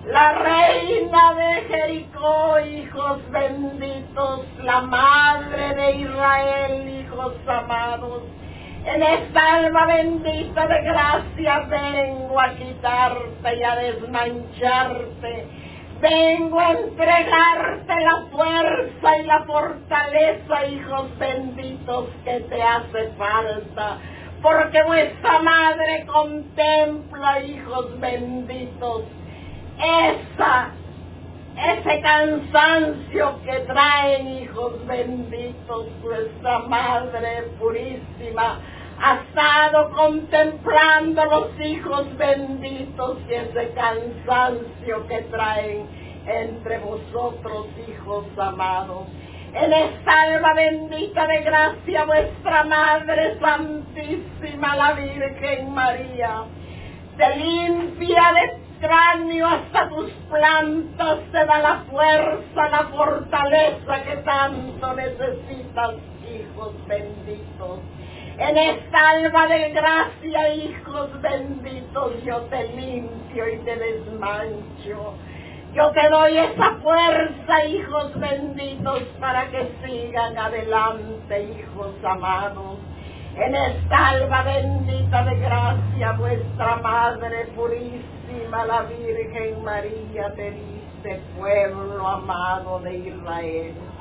[0.07, 8.23] la Reina de Jericó, hijos benditos, la Madre de Israel, hijos amados,
[8.85, 15.62] en esta alma bendita de gracia vengo a quitarte y a desmancharte.
[16.03, 23.99] Vengo a entregarte la fuerza y la fortaleza, hijos benditos, que te hace falta.
[24.43, 29.05] Porque vuestra madre contempla, hijos benditos,
[29.79, 30.71] esa,
[31.57, 38.59] ese cansancio que traen, hijos benditos, vuestra madre purísima
[39.05, 45.89] ha estado contemplando los hijos benditos y ese cansancio que traen
[46.25, 49.09] entre vosotros, hijos amados.
[49.55, 56.45] En esta alma bendita de gracia, vuestra Madre Santísima, la Virgen María,
[57.17, 64.95] te limpia de cráneo hasta tus plantas, te da la fuerza, la fortaleza que tanto
[64.95, 65.95] necesitas,
[66.25, 67.81] hijos benditos.
[68.39, 75.15] En esta alma de gracia, hijos benditos, yo te limpio y te desmancho.
[75.75, 82.79] Yo te doy esa fuerza, hijos benditos, para que sigan adelante, hijos amados.
[83.37, 92.07] En esta alma bendita de gracia, vuestra Madre Purísima, la Virgen María, te dice, pueblo
[92.07, 93.92] amado de Israel.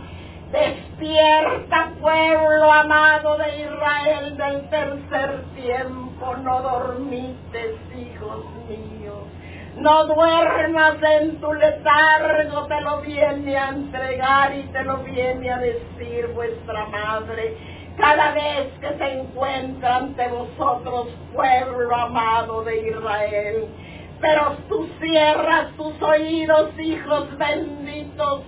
[0.52, 9.24] Despierta, pueblo amado de Israel del tercer tiempo, no dormites, hijos míos.
[9.78, 15.58] No duermas en tu letargo, te lo viene a entregar y te lo viene a
[15.58, 17.56] decir vuestra madre
[17.98, 23.68] cada vez que se encuentra ante vosotros, pueblo amado de Israel.
[24.20, 28.42] Pero tú cierras tus oídos, hijos benditos,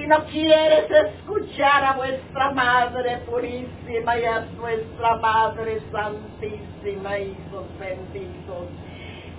[0.00, 8.66] y no quieres escuchar a vuestra Madre Purísima y a nuestra Madre Santísima, hijos benditos.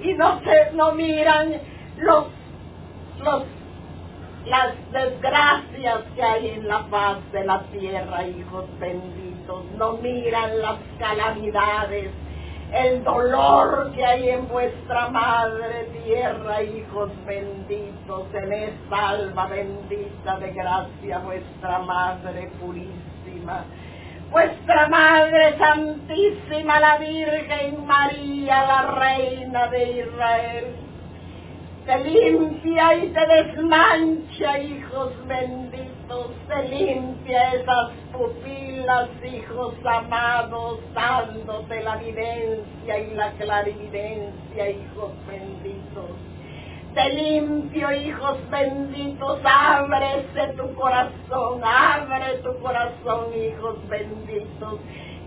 [0.01, 1.53] Y no se, no miran
[1.97, 2.25] los,
[3.23, 3.43] los,
[4.45, 9.65] las desgracias que hay en la faz de la tierra, hijos benditos.
[9.77, 12.11] No miran las calamidades,
[12.73, 20.51] el dolor que hay en vuestra madre tierra, hijos benditos, en esta alma bendita de
[20.53, 23.65] gracia, vuestra madre purísima.
[24.31, 30.65] Vuestra Madre Santísima, la Virgen María, la Reina de Israel,
[31.85, 35.90] te limpia y te desmancha, hijos benditos,
[36.47, 46.09] te limpia esas pupilas, hijos amados, dándote la evidencia y la clarividencia, hijos benditos.
[46.93, 54.79] Te limpio, hijos benditos, ábrese tu corazón, abre tu corazón, hijos benditos,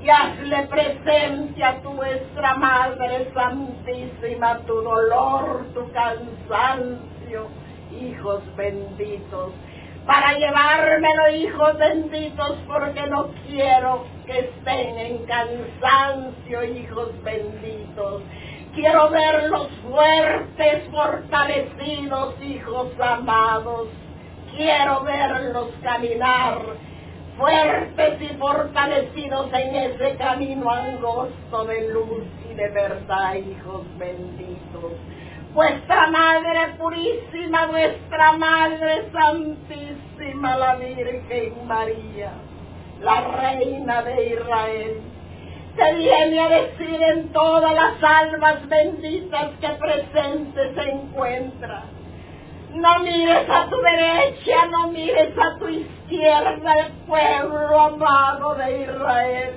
[0.03, 7.47] y hazle presente a tu vuestra Madre Santísima tu dolor, tu cansancio,
[7.99, 9.53] hijos benditos,
[10.07, 18.22] para llevármelo, hijos benditos, porque no quiero que estén en cansancio, hijos benditos.
[18.74, 23.88] Quiero verlos fuertes, fortalecidos, hijos amados.
[24.57, 26.59] Quiero verlos caminar
[27.38, 34.92] fuertes y fortalecidos en ese camino angosto de luz y de verdad, hijos benditos.
[35.55, 42.32] Vuestra Madre Purísima, vuestra Madre Santísima, la Virgen María,
[43.00, 45.00] la Reina de Israel,
[45.76, 51.84] te viene a decir en todas las almas benditas que presentes se encuentran.
[52.72, 59.55] No mires a tu derecha, no mires a tu izquierda, el pueblo amado de Israel.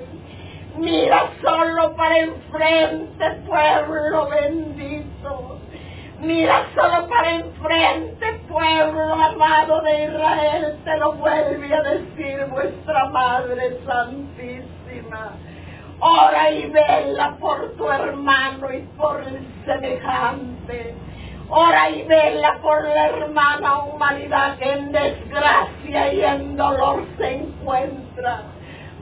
[0.76, 5.57] Mira solo para enfrente, pueblo bendito.
[6.20, 13.78] Mira solo para enfrente, pueblo amado de Israel, te lo vuelve a decir vuestra Madre
[13.86, 15.34] Santísima.
[16.00, 20.94] Ora y vela por tu hermano y por el semejante.
[21.48, 28.42] Ora y vela por la hermana humanidad que en desgracia y en dolor se encuentra.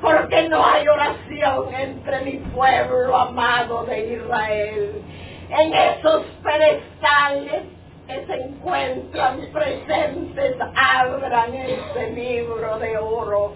[0.02, 5.02] Porque no hay oración entre mi pueblo amado de Israel.
[5.48, 7.62] En esos pedestales
[8.06, 13.54] que se encuentran presentes, abran este libro de oro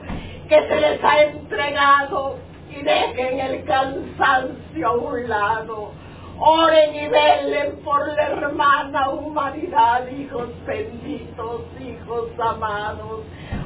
[0.48, 2.36] que se les ha entregado
[2.70, 5.92] y dejen el cansancio a un lado.
[6.38, 13.20] Oren y velen por la hermana humanidad, hijos benditos, hijos amados.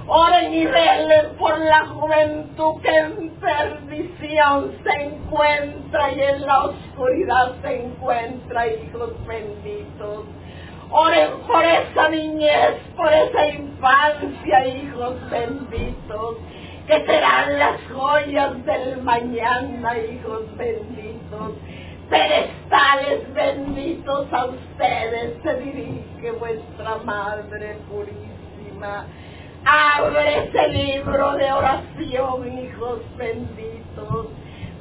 [0.06, 7.54] Oren y velen por la juventud que en perdición se encuentra y en la oscuridad
[7.62, 10.24] se encuentra, hijos benditos.
[10.90, 16.36] Oren por esa niñez, por esa infancia, hijos benditos,
[16.86, 21.52] que serán las joyas del mañana, hijos benditos.
[22.10, 29.06] Pedestales benditos a ustedes se dirige vuestra Madre Purísima.
[29.64, 34.26] Abre ese libro de oración, hijos benditos.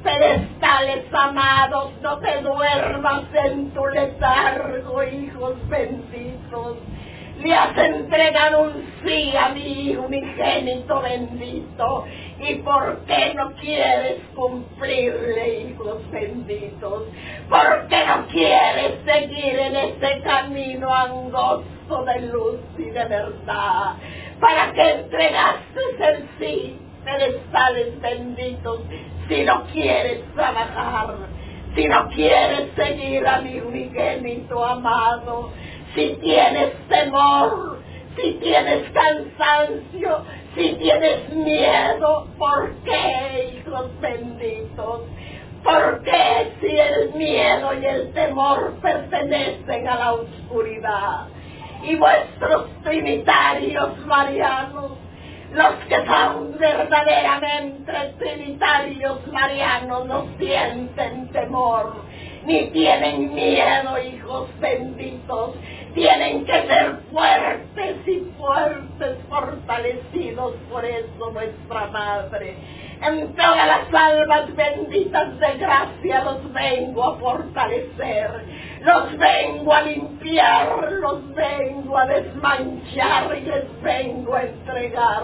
[0.02, 6.76] Pedestales amados, no te duermas en tu letargo, hijos benditos.
[7.40, 12.04] Le has entregado un sí a mi unigénito bendito.
[12.38, 17.04] ¿Y por qué no quieres cumplirle, hijos benditos?
[17.48, 23.94] ¿Por qué no quieres seguir en ese camino angosto de luz y de verdad?
[24.44, 28.82] ¿Para que entregaste el sí, pedestales benditos,
[29.26, 31.14] si no quieres trabajar?
[31.74, 35.50] Si no quieres seguir a mi unigénito amado,
[35.94, 37.78] si tienes temor,
[38.16, 45.04] si tienes cansancio, si tienes miedo, ¿por qué, hijos benditos?
[45.62, 51.28] ¿Por qué si el miedo y el temor pertenecen a la oscuridad?
[51.86, 54.92] Y vuestros trinitarios marianos,
[55.52, 61.94] los que son verdaderamente trinitarios marianos, no sienten temor,
[62.46, 65.50] ni tienen miedo, hijos benditos,
[65.94, 72.56] tienen que ser fuertes y fuertes, fortalecidos por eso nuestra Madre.
[73.00, 78.30] En todas las almas benditas de gracia los vengo a fortalecer,
[78.80, 85.22] los vengo a limpiar, los vengo a desmanchar y les vengo a entregar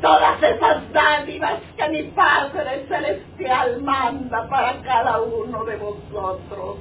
[0.00, 6.78] todas esas dádivas que mi Padre Celestial manda para cada uno de vosotros.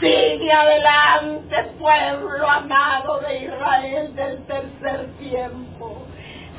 [0.00, 6.04] Sigue adelante, pueblo amado de Israel del tercer tiempo.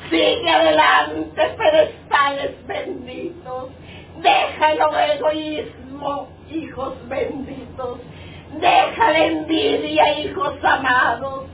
[0.10, 3.72] Sigue adelante, pedestales benditos.
[4.22, 4.80] Deja el
[5.18, 8.00] egoísmo, hijos benditos.
[8.54, 11.46] Deja la envidia, hijos amados.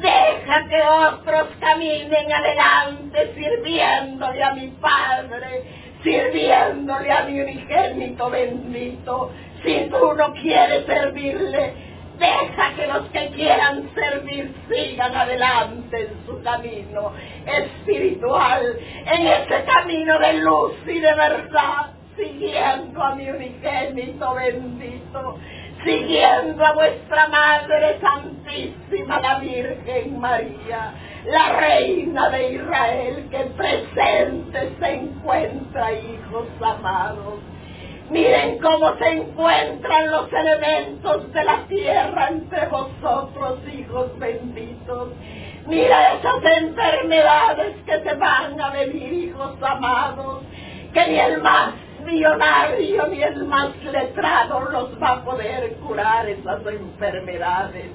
[0.00, 5.64] Deja que otros caminen adelante sirviéndole a mi Padre,
[6.02, 9.30] sirviéndole a mi unigénito bendito.
[9.62, 11.72] Si tú no quieres servirle,
[12.18, 17.12] deja que los que quieran servir sigan adelante en su camino
[17.46, 25.38] espiritual, en ese camino de luz y de verdad, siguiendo a mi unigénito bendito,
[25.84, 30.92] siguiendo a vuestra Madre Santísima, la Virgen María,
[31.26, 37.40] la Reina de Israel, que presente se encuentra, hijos amados.
[38.10, 45.10] Miren cómo se encuentran los elementos de la tierra entre vosotros, hijos benditos.
[45.66, 50.42] Mira esas enfermedades que te van a venir, hijos amados,
[50.94, 56.60] que ni el más millonario ni el más letrado los va a poder curar esas
[56.64, 57.90] enfermedades.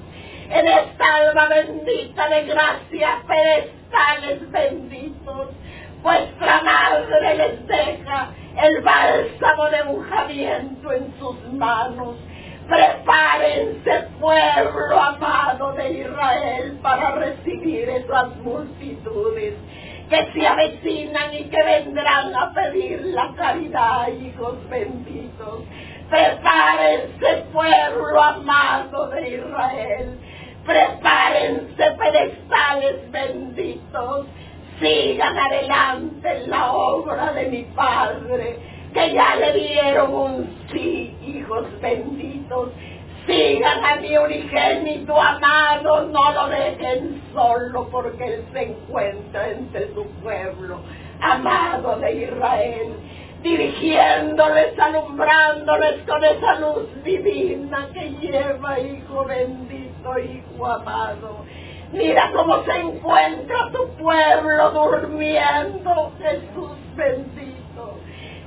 [0.48, 5.48] En esta alma bendita de gracia, pedestales benditos,
[6.02, 8.28] vuestra madre les deja
[8.62, 12.16] el bálsamo de unjamiento en sus manos.
[12.68, 19.54] Prepárense, pueblo amado de Israel, para recibir esas multitudes
[20.08, 25.60] que se avecinan y que vendrán a pedir la caridad, hijos benditos.
[26.08, 30.18] Prepárense, pueblo amado de Israel.
[30.64, 34.26] Prepárense pedestales benditos.
[34.80, 38.58] Sigan adelante en la obra de mi Padre,
[38.92, 42.70] que ya le dieron un sí, hijos benditos.
[43.26, 50.04] Sigan a mi unigénito amado, no lo dejen solo porque Él se encuentra entre su
[50.22, 50.78] pueblo,
[51.20, 52.96] amado de Israel
[53.44, 61.44] dirigiéndoles, alumbrándoles con esa luz divina que lleva, Hijo bendito, Hijo amado.
[61.94, 67.98] Mira cómo se encuentra tu pueblo durmiendo, Jesús bendito.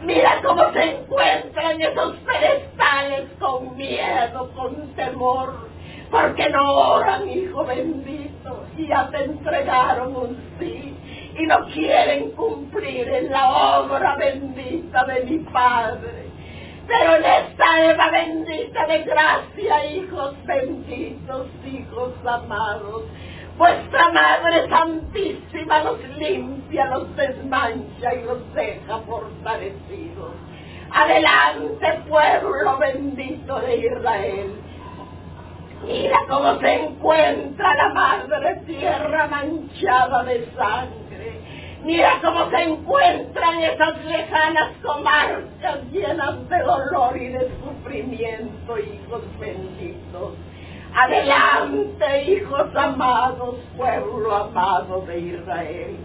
[0.04, 5.70] Mira cómo se encuentran esos pedestales con miedo, con temor,
[6.12, 10.94] porque no oran, Hijo bendito, y ya te entregaron un sí
[11.40, 16.28] y no quieren cumplir en la obra bendita de mi Padre.
[16.86, 23.04] Pero en esta alma bendita de gracia, hijos benditos, hijos amados,
[23.58, 30.32] vuestra Madre Santísima los limpia, los desmancha y los deja fortalecidos.
[30.92, 34.62] Adelante, pueblo bendito de Israel.
[35.86, 41.08] Mira cómo se encuentra la madre tierra manchada de sangre
[41.84, 50.34] Mira cómo se encuentran esas lejanas comarcas llenas de dolor y de sufrimiento, hijos benditos.
[50.94, 55.98] Adelante, hijos amados, pueblo amado de Israel.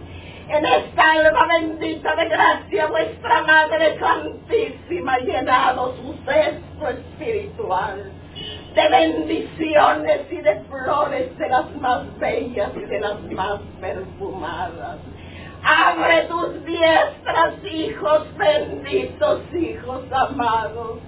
[0.49, 8.11] En esta alma bendita de gracia, vuestra Madre Santísima ha llenado su cesto espiritual
[8.75, 14.97] de bendiciones y de flores de las más bellas y de las más perfumadas
[15.65, 20.99] Abre tus diestras, hijos benditos, hijos amados,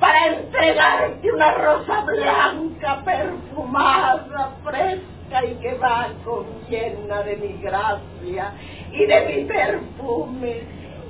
[0.00, 8.52] para entregarte una rosa blanca, perfumada, fresca y que va con llena de mi gracia
[8.92, 10.62] y de mi perfume.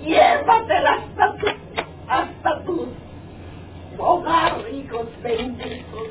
[0.02, 1.46] Llévatela hasta tu,
[2.08, 2.88] hasta tu
[3.98, 6.08] hogar, hijos benditos.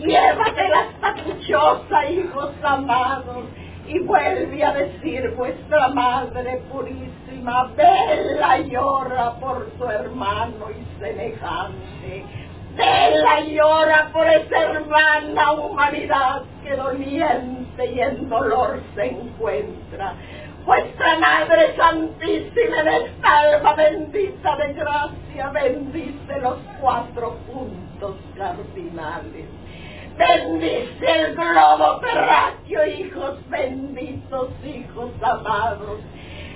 [0.00, 3.44] Llévatela hasta tu choza, hijos amados
[3.86, 7.23] y vuelve a decir vuestra Madre Purísima,
[7.76, 12.24] vela llora por su hermano y semejante.
[12.76, 20.14] Vela llora por esa hermana humanidad que doliente y en dolor se encuentra.
[20.64, 29.46] Vuestra Madre Santísima en esta alma bendita de gracia bendice los cuatro puntos cardinales
[30.16, 35.98] Bendice el globo terráqueo, hijos benditos, hijos amados.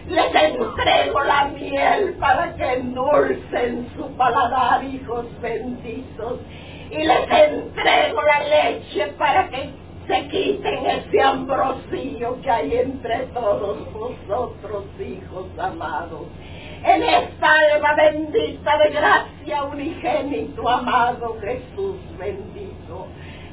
[0.09, 6.41] Les entrego la miel para que endulcen su paladar, hijos benditos.
[6.91, 9.71] Y les entrego la leche para que
[10.07, 16.27] se quiten ese ambrosío que hay entre todos vosotros, hijos amados.
[16.85, 23.07] En esta alma bendita de gracia unigénito, amado Jesús bendito.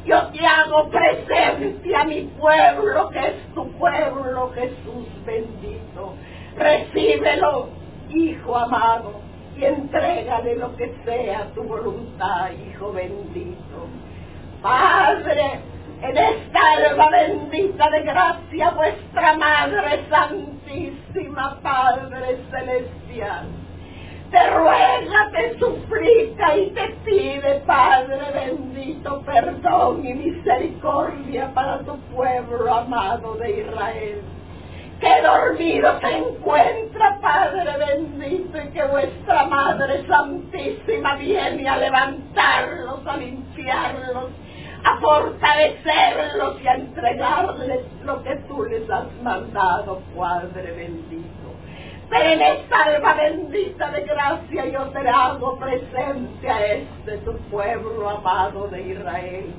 [0.05, 6.13] Yo te hago presente a mi pueblo, que es tu pueblo, Jesús bendito.
[6.57, 7.69] Recíbelo,
[8.09, 9.21] Hijo amado,
[9.57, 13.87] y entrégale lo que sea tu voluntad, Hijo bendito.
[14.61, 15.59] Padre,
[16.01, 23.47] en esta alma bendita de gracia, vuestra Madre Santísima, Padre Celestial
[24.35, 32.73] te ruega, te suplica y te pide, Padre bendito, perdón y misericordia para tu pueblo
[32.73, 34.21] amado de Israel.
[34.99, 43.17] Que dormido se encuentra, Padre bendito, y que vuestra Madre Santísima viene a levantarlos, a
[43.17, 44.29] limpiarlos,
[44.83, 51.35] a fortalecerlos y a entregarles lo que tú les has mandado, Padre bendito.
[52.09, 52.41] Ven,
[52.71, 59.53] alma bendita de gracia, yo te hago presente a este tu pueblo amado de Israel.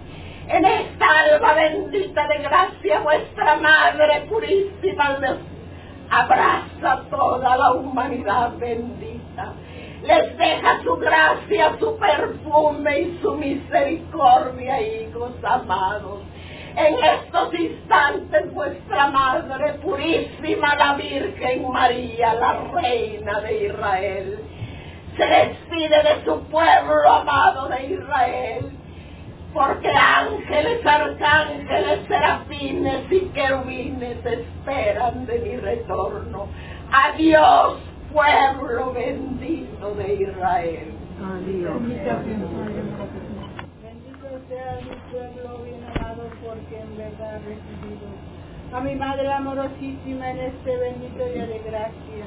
[0.49, 5.38] En esta alma bendita de gracia, vuestra Madre purísima les
[6.09, 9.55] abraza toda la humanidad bendita.
[10.03, 16.20] Les deja su gracia, su perfume y su misericordia, hijos amados.
[16.76, 24.38] En estos instantes vuestra Madre Purísima, la Virgen María, la Reina de Israel,
[25.16, 28.76] se despide de su pueblo amado de Israel,
[29.57, 36.46] porque ángeles, arcángeles, serafines y querubines esperan de mi retorno.
[36.92, 37.78] Adiós,
[38.12, 40.92] pueblo bendito de Israel.
[41.24, 41.80] Adiós.
[44.48, 48.07] sea mi pueblo bien amado, porque en verdad ha recibido
[48.72, 52.26] a mi Madre amorosísima en este bendito día de gracia.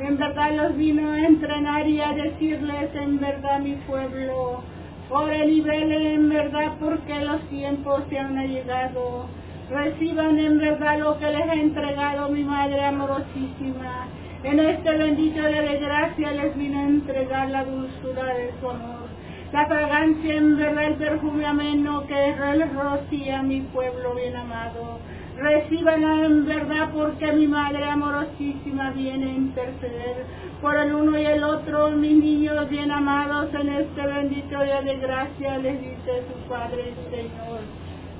[0.00, 4.62] En verdad los vino a entrenar y a decirles en verdad mi pueblo,
[5.10, 9.26] oren y velen en verdad porque los tiempos se han llegado.
[9.70, 14.06] Reciban en verdad lo que les ha entregado mi Madre amorosísima.
[14.44, 19.08] En este bendito día de gracia les vino a entregar la dulzura de su amor.
[19.52, 25.00] La fragancia en verdad, el perfume ameno que rocía mi pueblo bien amado.
[25.38, 30.24] Recibanla en verdad porque mi Madre amorosísima viene a interceder
[30.60, 34.96] por el uno y el otro, mis niños bien amados, en este bendito día de
[34.96, 37.60] gracia les dice su Padre y Señor.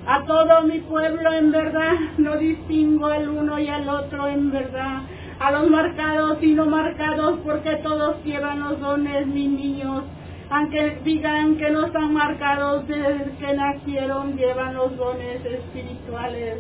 [0.07, 5.03] A todo mi pueblo en verdad, no distingo al uno y al otro en verdad,
[5.41, 10.05] a los marcados y no marcados, porque todos llevan los dones, mis niños.
[10.51, 16.59] Aunque digan que no están marcados desde que nacieron, llevan los dones espirituales.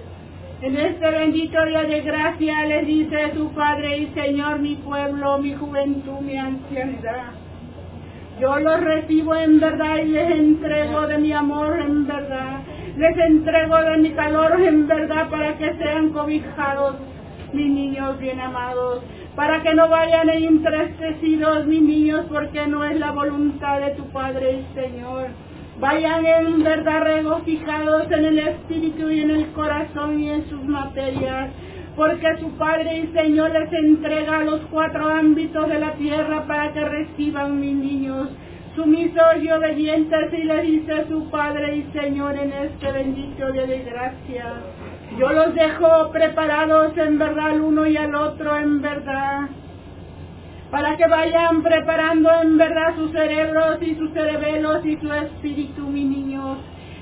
[0.60, 5.54] En este bendito día de gracia les dice su Padre y Señor, mi pueblo, mi
[5.54, 7.30] juventud, mi ancianidad.
[8.40, 12.62] Yo los recibo en verdad y les entrego de mi amor en verdad.
[12.96, 16.96] Les entrego de mi calor en verdad para que sean cobijados,
[17.52, 19.04] mis niños bien amados.
[19.36, 24.58] Para que no vayan entristecidos, mis niños, porque no es la voluntad de tu Padre
[24.58, 25.28] y Señor.
[25.80, 31.50] Vayan en verdad regocijados en el espíritu y en el corazón y en sus materias,
[31.94, 36.84] porque su Padre y Señor les entrega los cuatro ámbitos de la tierra para que
[36.84, 38.28] reciban mis niños
[38.74, 43.78] sumisos y obedientes y le dice su Padre y Señor en este bendito día de
[43.84, 44.54] gracia.
[45.16, 49.48] Yo los dejo preparados en verdad al uno y al otro en verdad
[50.70, 56.04] para que vayan preparando en verdad sus cerebros y sus cerebelos y su espíritu, mi
[56.04, 56.58] niños.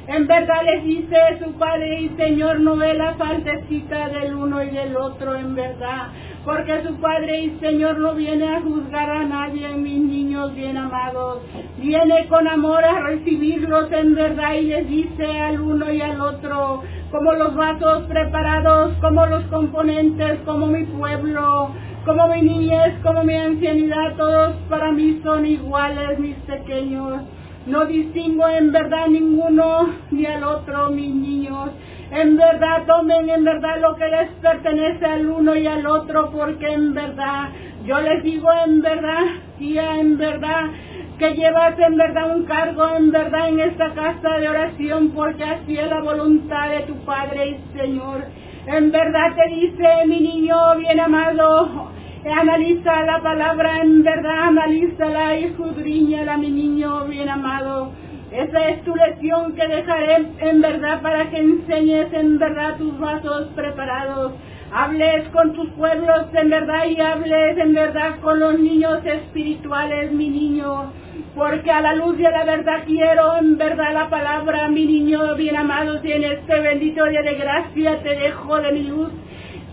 [0.08, 4.70] En verdad les dice su Padre y Señor, no ve la faltecita del uno y
[4.70, 6.12] del otro, en verdad.
[6.44, 11.40] Porque su Padre y Señor no viene a juzgar a nadie, mis niños bien amados.
[11.78, 16.84] Viene con amor a recibirlos en verdad y les dice al uno y al otro,
[17.10, 21.72] como los vasos preparados, como los componentes, como mi pueblo,
[22.06, 27.22] como mi niñez, como mi ancianidad, todos para mí son iguales, mis pequeños.
[27.66, 31.70] No distingo en verdad ninguno ni al otro, mis niños.
[32.12, 36.68] En verdad tomen en verdad lo que les pertenece al uno y al otro, porque
[36.72, 37.48] en verdad,
[37.84, 39.24] yo les digo en verdad,
[39.58, 40.70] tía, en verdad,
[41.18, 45.76] que llevas en verdad un cargo en verdad en esta casa de oración, porque así
[45.76, 48.26] es la voluntad de tu Padre y Señor.
[48.68, 51.95] En verdad te dice, mi niño bien amado,
[52.32, 57.92] analiza la palabra en verdad, analízala y escudriñala, mi niño bien amado.
[58.32, 63.48] Esa es tu lección que dejaré en verdad para que enseñes en verdad tus vasos
[63.54, 64.32] preparados.
[64.72, 70.28] Hables con tus pueblos en verdad y hables en verdad con los niños espirituales, mi
[70.28, 70.92] niño.
[71.36, 75.56] Porque a la luz de la verdad quiero en verdad la palabra, mi niño bien
[75.56, 79.10] amado, y en este bendito día de gracia te dejo de mi luz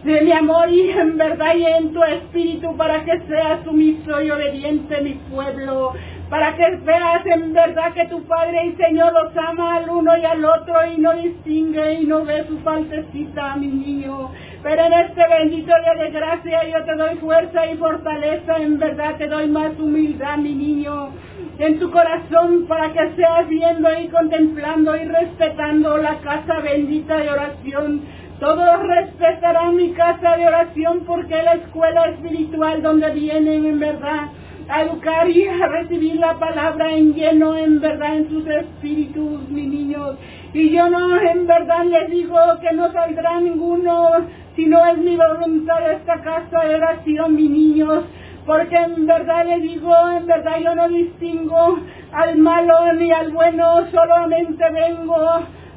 [0.04, 4.32] de mi amor y en verdad y en tu espíritu para que seas sumiso y
[4.32, 5.94] obediente mi pueblo,
[6.30, 10.26] para que veas en verdad que tu Padre y Señor los ama al uno y
[10.26, 14.32] al otro y no distingue y no ve su faltecita, mi niño.
[14.62, 19.16] Pero en este bendito día de gracia yo te doy fuerza y fortaleza, en verdad
[19.18, 21.12] te doy más humildad, mi niño,
[21.60, 27.30] en tu corazón para que seas viendo y contemplando y respetando la casa bendita de
[27.30, 28.02] oración
[28.40, 34.30] todos respetarán mi casa de oración porque la escuela espiritual donde vienen en verdad
[34.70, 39.68] a educar y a recibir la palabra en lleno, en verdad, en sus espíritus, mis
[39.68, 40.16] niños.
[40.54, 44.10] Y yo no, en verdad, les digo que no saldrá ninguno,
[44.56, 48.04] si no es mi voluntad esta casa de oración, mis niños.
[48.46, 51.80] Porque en verdad les digo, en verdad yo no distingo
[52.12, 55.18] al malo ni al bueno, solamente vengo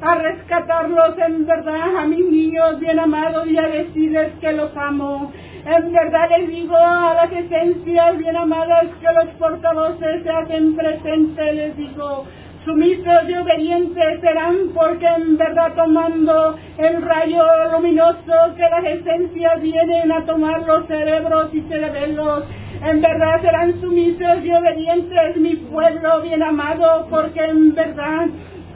[0.01, 5.31] a rescatarlos en verdad a mis niños bien amados y a decirles que los amo.
[5.65, 11.55] En verdad les digo a las esencias bien amadas que los portavoces se hacen presentes,
[11.55, 12.25] les digo,
[12.63, 20.11] sumisos y obedientes serán porque en verdad tomando el rayo luminoso que las esencias vienen
[20.11, 22.43] a tomar los cerebros y cerebros,
[22.83, 28.27] en verdad serán sumisos y obedientes mi pueblo bien amado porque en verdad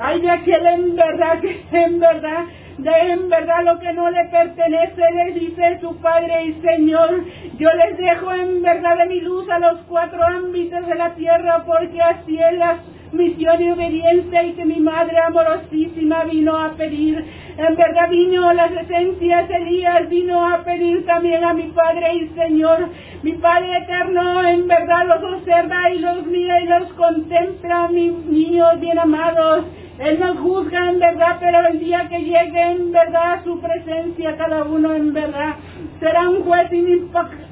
[0.01, 2.45] hay de aquel en verdad que en verdad,
[2.79, 7.23] de en verdad lo que no le pertenece, le dice su Padre y Señor.
[7.59, 11.63] Yo les dejo en verdad de mi luz a los cuatro ámbitos de la tierra,
[11.67, 12.79] porque así es la
[13.11, 17.23] misión y obediencia y que mi madre amorosísima vino a pedir.
[17.57, 22.89] En verdad vino las esencias Elías, vino a pedir también a mi Padre y Señor.
[23.21, 28.79] Mi Padre eterno en verdad los observa y los mira y los contempla, mis niños
[28.79, 29.65] bien amados.
[30.01, 34.63] Él nos juzga en verdad, pero el día que llegue en verdad su presencia, cada
[34.63, 35.57] uno en verdad
[35.99, 36.71] será un juez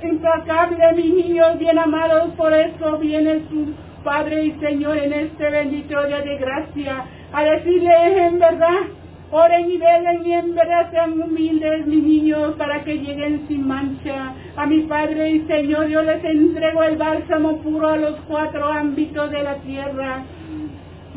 [0.01, 2.33] implacable, mis niños bien amados.
[2.35, 3.71] Por eso viene su
[4.03, 8.81] Padre y Señor en este bendito día de gracia a decirles en verdad,
[9.29, 14.33] oren y velen y en verdad sean humildes, mis niños, para que lleguen sin mancha.
[14.55, 19.29] A mi Padre y Señor, yo les entrego el bálsamo puro a los cuatro ámbitos
[19.29, 20.23] de la tierra.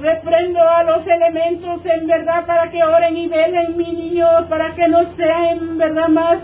[0.03, 4.88] Reprendo a los elementos en verdad para que oren y velen, mis niños, para que
[4.88, 6.38] no sea en verdad más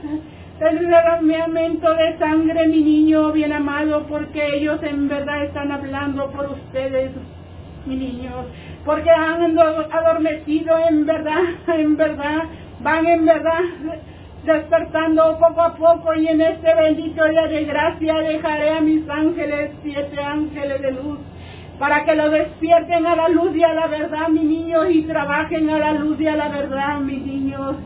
[0.61, 6.53] el derramamiento de sangre, mi niño bien amado, porque ellos en verdad están hablando por
[6.53, 7.11] ustedes,
[7.85, 8.47] mi niños,
[8.85, 12.45] porque han adormecido en verdad, en verdad,
[12.81, 13.63] van en verdad
[14.45, 19.73] despertando poco a poco y en este bendito día de gracia dejaré a mis ángeles,
[19.83, 21.19] siete ángeles de luz,
[21.79, 25.71] para que lo despierten a la luz y a la verdad, mis niños, y trabajen
[25.71, 27.77] a la luz y a la verdad, mis niños.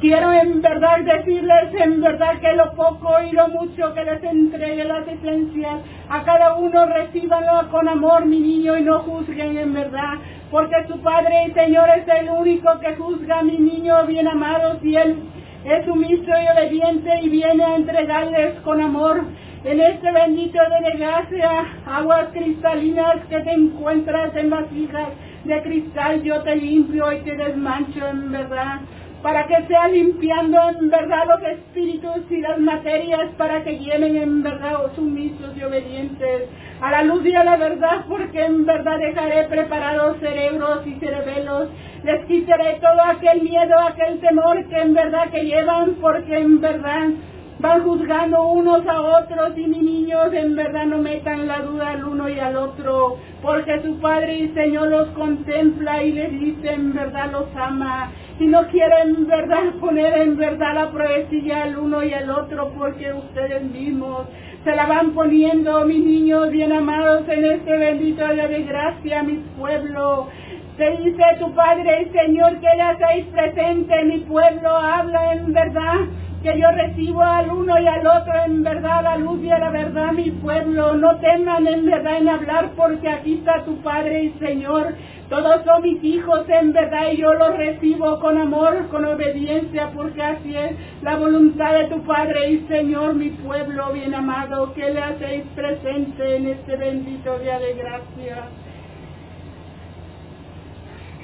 [0.00, 4.84] Quiero en verdad decirles en verdad que lo poco y lo mucho que les entregue
[4.84, 10.14] las esencias, a cada uno recibanlo con amor, mi niño, y no juzguen en verdad,
[10.50, 14.78] porque su Padre y Señor es el único que juzga a mi niño bien amado,
[14.82, 15.16] y Él
[15.64, 19.24] es sumiso y obediente y viene a entregarles con amor
[19.62, 25.08] en este bendito de gracia, aguas cristalinas que te encuentras en vasijas
[25.44, 28.80] de cristal, yo te limpio y te desmancho en verdad,
[29.22, 34.42] para que sea limpiando en verdad los espíritus y las materias, para que lleven en
[34.42, 36.48] verdad sumisos y obedientes
[36.80, 41.68] a la luz y a la verdad, porque en verdad dejaré preparados cerebros y cerebelos,
[42.02, 47.08] les quitaré todo aquel miedo, aquel temor que en verdad que llevan, porque en verdad
[47.60, 52.04] van juzgando unos a otros y mis niños en verdad no metan la duda al
[52.04, 56.94] uno y al otro, porque su Padre y Señor los contempla y les dice en
[56.94, 62.02] verdad los ama y no quieren en verdad poner en verdad la pruebecilla al uno
[62.02, 64.26] y al otro porque ustedes mismos
[64.64, 69.42] se la van poniendo, mis niños bien amados, en este bendito día de gracia, mi
[69.58, 70.28] pueblo.
[70.76, 75.96] Te dice tu Padre y Señor que le hacéis presente, mi pueblo habla en verdad
[76.42, 79.70] que yo recibo al uno y al otro en verdad la luz y a la
[79.70, 80.94] verdad mi pueblo.
[80.94, 84.94] No teman en verdad en hablar porque aquí está tu Padre y Señor.
[85.28, 90.22] Todos son mis hijos en verdad y yo los recibo con amor, con obediencia porque
[90.22, 90.72] así es
[91.02, 96.36] la voluntad de tu Padre y Señor, mi pueblo bien amado, que le hacéis presente
[96.36, 98.48] en este bendito día de gracia.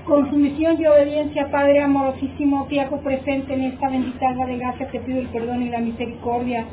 [0.07, 5.01] Con sumisión y obediencia, Padre amorosísimo, que hago presente en esta bendita de gracia, te
[5.01, 6.65] pido el perdón y la misericordia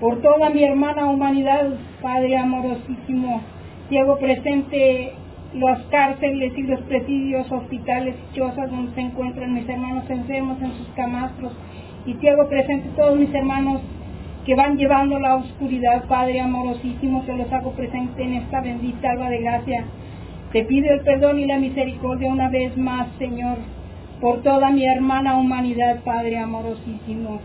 [0.00, 1.68] por toda mi hermana humanidad,
[2.00, 3.42] Padre amorosísimo.
[3.90, 5.12] Te hago presente
[5.52, 10.72] las cárceles y los presidios, hospitales y chozas donde se encuentran mis hermanos enfermos en
[10.72, 11.52] sus camastros.
[12.06, 13.82] Y te hago presente todos mis hermanos
[14.46, 19.28] que van llevando la oscuridad, Padre amorosísimo, que los hago presente en esta bendita alba
[19.28, 19.84] de gracia
[20.54, 23.56] te pido el perdón y la misericordia una vez más, Señor,
[24.20, 27.40] por toda mi hermana humanidad, Padre amorosísimo.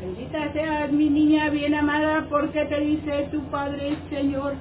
[0.00, 4.54] Bendita seas mi niña bien amada, porque te dice tu Padre, Señor.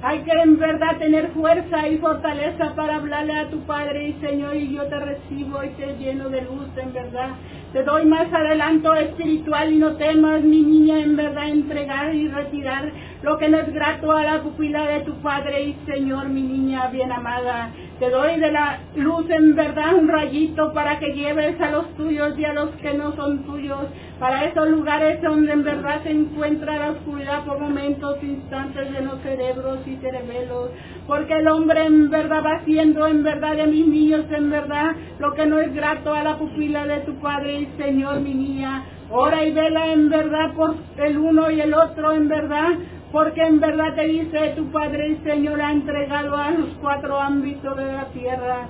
[0.00, 4.56] Hay que en verdad tener fuerza y fortaleza para hablarle a tu Padre y Señor,
[4.56, 7.32] y yo te recibo y te lleno de luz, en verdad.
[7.76, 12.90] Te doy más adelanto espiritual y no temas, mi niña, en verdad, entregar y retirar
[13.20, 16.86] lo que no es grato a la pupila de tu Padre y Señor, mi niña
[16.86, 17.70] bien amada.
[17.98, 22.38] Te doy de la luz en verdad un rayito para que lleves a los tuyos
[22.38, 23.86] y a los que no son tuyos,
[24.18, 29.20] para esos lugares donde en verdad se encuentra la oscuridad por momentos, instantes de los
[29.22, 30.70] cerebros y cerebelos,
[31.06, 35.34] porque el hombre en verdad va haciendo en verdad de mis niños en verdad lo
[35.34, 38.84] que no es grato a la pupila de tu Padre Señor, mi niña.
[39.10, 42.74] Ora y vela en verdad por el uno y el otro en verdad,
[43.12, 47.76] porque en verdad te dice tu Padre y Señor ha entregado a los cuatro ámbitos
[47.76, 48.66] de la tierra,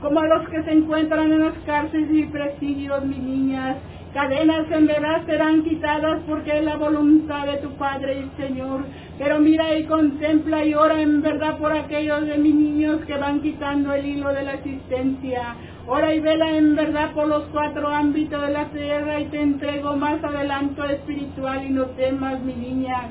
[0.00, 3.76] como a los que se encuentran en las cárceles y presidios, mis niñas.
[4.14, 8.80] Cadenas en verdad serán quitadas porque es la voluntad de tu Padre y Señor.
[9.18, 13.40] Pero mira y contempla y ora en verdad por aquellos de mis niños que van
[13.40, 15.54] quitando el hilo de la existencia.
[15.86, 19.96] Ora y vela en verdad por los cuatro ámbitos de la tierra y te entrego
[19.96, 23.10] más adelanto espiritual y no temas, mi niña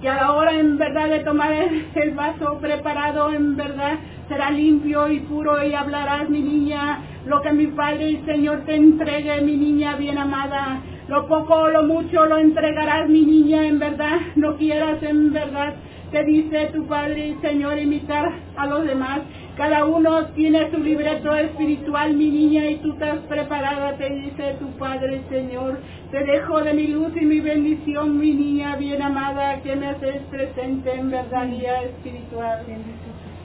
[0.00, 3.98] que a la hora en verdad de tomar el, vaso preparado en verdad
[4.28, 8.76] será limpio y puro y hablarás, mi niña, lo que mi Padre y Señor te
[8.76, 10.80] entregue, mi niña bien amada.
[11.08, 14.20] Lo poco o lo mucho lo entregarás, mi niña, en verdad.
[14.36, 15.74] No quieras, en verdad,
[16.10, 19.20] te dice tu Padre y Señor, imitar a los demás.
[19.56, 24.68] Cada uno tiene su libreto espiritual, mi niña, y tú estás preparada, te dice tu
[24.78, 25.78] Padre, Señor.
[26.10, 30.22] Te dejo de mi luz y mi bendición, mi niña bien amada, que me haces
[30.30, 32.64] presente en verdad guía espiritual.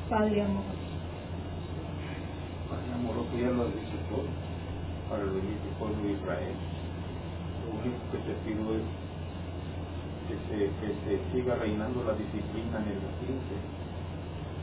[0.10, 0.64] Padre amor.
[2.70, 4.26] Padre amoroso, ya lo has dicho todo
[5.10, 6.56] para el bendito pueblo de Israel.
[7.66, 9.05] Lo único que te pido es
[10.28, 13.56] que se, que se siga reinando la disciplina en el ambiente,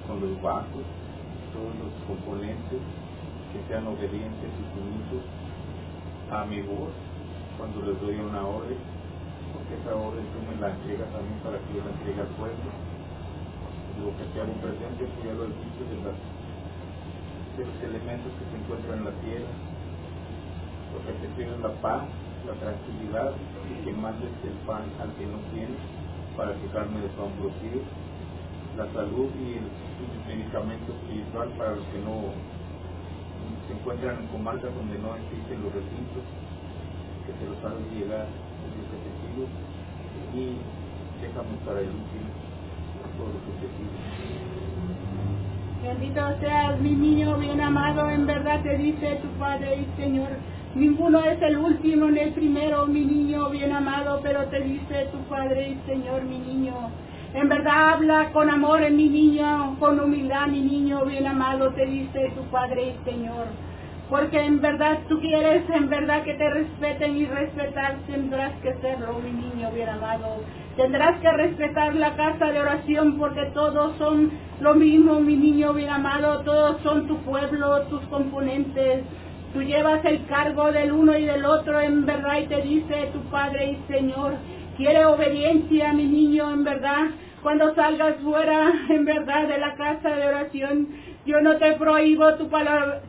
[0.07, 0.87] con los vasos,
[1.53, 2.81] todos los componentes,
[3.53, 5.25] que sean obedientes y sumisos
[6.31, 6.93] a mi voz
[7.59, 8.79] cuando les doy una orden,
[9.53, 12.33] porque esa orden tú me la entregas a mí para que yo la entregue al
[12.41, 12.93] pueblo
[14.01, 16.19] lo que te hago presente, que ya lo he dicho, de, las,
[17.57, 19.53] de los elementos que se encuentran en la tierra.
[20.93, 22.09] Lo que te pido es la paz,
[22.47, 23.33] la tranquilidad
[23.71, 25.77] y que mandes el pan al que no tiene
[26.37, 27.83] para quitarme de su ambrosía,
[28.77, 29.69] la salud y el,
[30.27, 32.33] medicamento espiritual para los que no
[33.67, 36.25] se encuentran en comarcas donde no existen los recintos,
[37.27, 39.47] que te los hagas llegar, es lo que te pido,
[40.35, 40.59] y
[41.21, 42.31] déjame para el último
[43.19, 43.95] todo lo que te pido.
[45.83, 50.31] Bendito seas mi niño bien amado, en verdad te dice tu Padre y Señor.
[50.75, 55.19] Ninguno es el último ni el primero, mi niño bien amado, pero te dice tu
[55.29, 56.73] Padre y Señor, mi niño.
[57.35, 61.85] En verdad habla con amor en mi niño, con humildad, mi niño bien amado, te
[61.85, 63.49] dice tu Padre y Señor.
[64.09, 69.19] Porque en verdad tú quieres, en verdad que te respeten y respetar tendrás que serlo,
[69.23, 70.41] mi niño bien amado.
[70.77, 75.91] Tendrás que respetar la casa de oración porque todos son lo mismo, mi niño bien
[75.91, 79.05] amado, todos son tu pueblo, tus componentes.
[79.53, 83.21] Tú llevas el cargo del uno y del otro en verdad y te dice tu
[83.31, 84.37] Padre y Señor,
[84.79, 87.11] quiere obediencia, mi niño, en verdad.
[87.43, 90.89] Cuando salgas fuera, en verdad, de la casa de oración,
[91.27, 93.03] yo no te prohíbo tu palabra,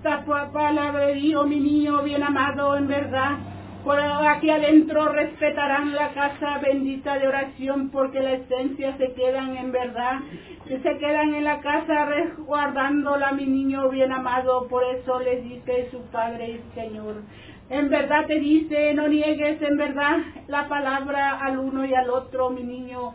[0.51, 3.37] palabrerío, mi niño bien amado, en verdad.
[3.83, 9.73] Por aquí adentro respetarán la casa bendita de oración porque la esencia se quedan en
[9.73, 10.21] verdad.
[10.65, 14.69] Se quedan en la casa resguardándola, mi niño bien amado.
[14.69, 17.23] Por eso les dice su Padre y Señor.
[17.69, 20.17] En verdad te dice, no niegues en verdad
[20.47, 23.13] la palabra al uno y al otro, mi niño.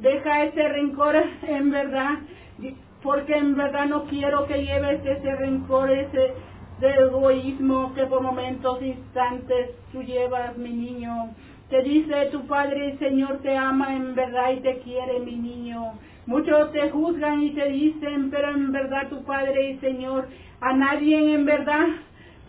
[0.00, 2.18] Deja ese rencor en verdad,
[3.04, 6.34] porque en verdad no quiero que lleves ese rencor, ese
[6.82, 11.30] de egoísmo que por momentos, instantes tú llevas, mi niño.
[11.70, 15.92] Te dice tu Padre Señor te ama en verdad y te quiere, mi niño.
[16.26, 20.26] Muchos te juzgan y te dicen, pero en verdad tu Padre y Señor
[20.60, 21.86] a nadie en verdad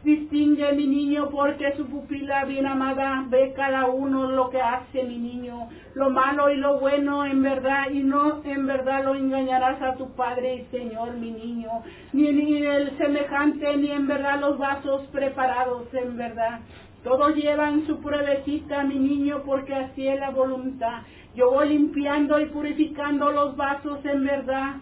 [0.03, 5.17] distingue mi niño porque su pupila bien amada ve cada uno lo que hace mi
[5.17, 9.95] niño, lo malo y lo bueno en verdad y no en verdad lo engañarás a
[9.95, 11.69] tu Padre y Señor mi niño,
[12.11, 16.59] ni, ni el semejante ni en verdad los vasos preparados en verdad.
[17.03, 21.01] Todos llevan su pruebecita, mi niño, porque así es la voluntad.
[21.35, 24.75] Yo voy limpiando y purificando los vasos en verdad.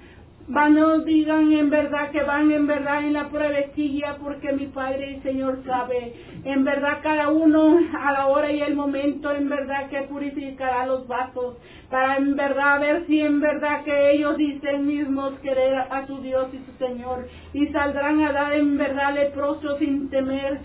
[0.54, 5.12] Van, no digan en verdad que van en verdad en la pruebecilla porque mi Padre
[5.12, 6.14] y Señor sabe.
[6.44, 11.08] En verdad cada uno a la hora y el momento en verdad que purificará los
[11.08, 11.56] vasos
[11.90, 16.48] para en verdad ver si en verdad que ellos dicen mismos querer a su Dios
[16.52, 20.60] y su Señor y saldrán a dar en verdad leprosos sin temer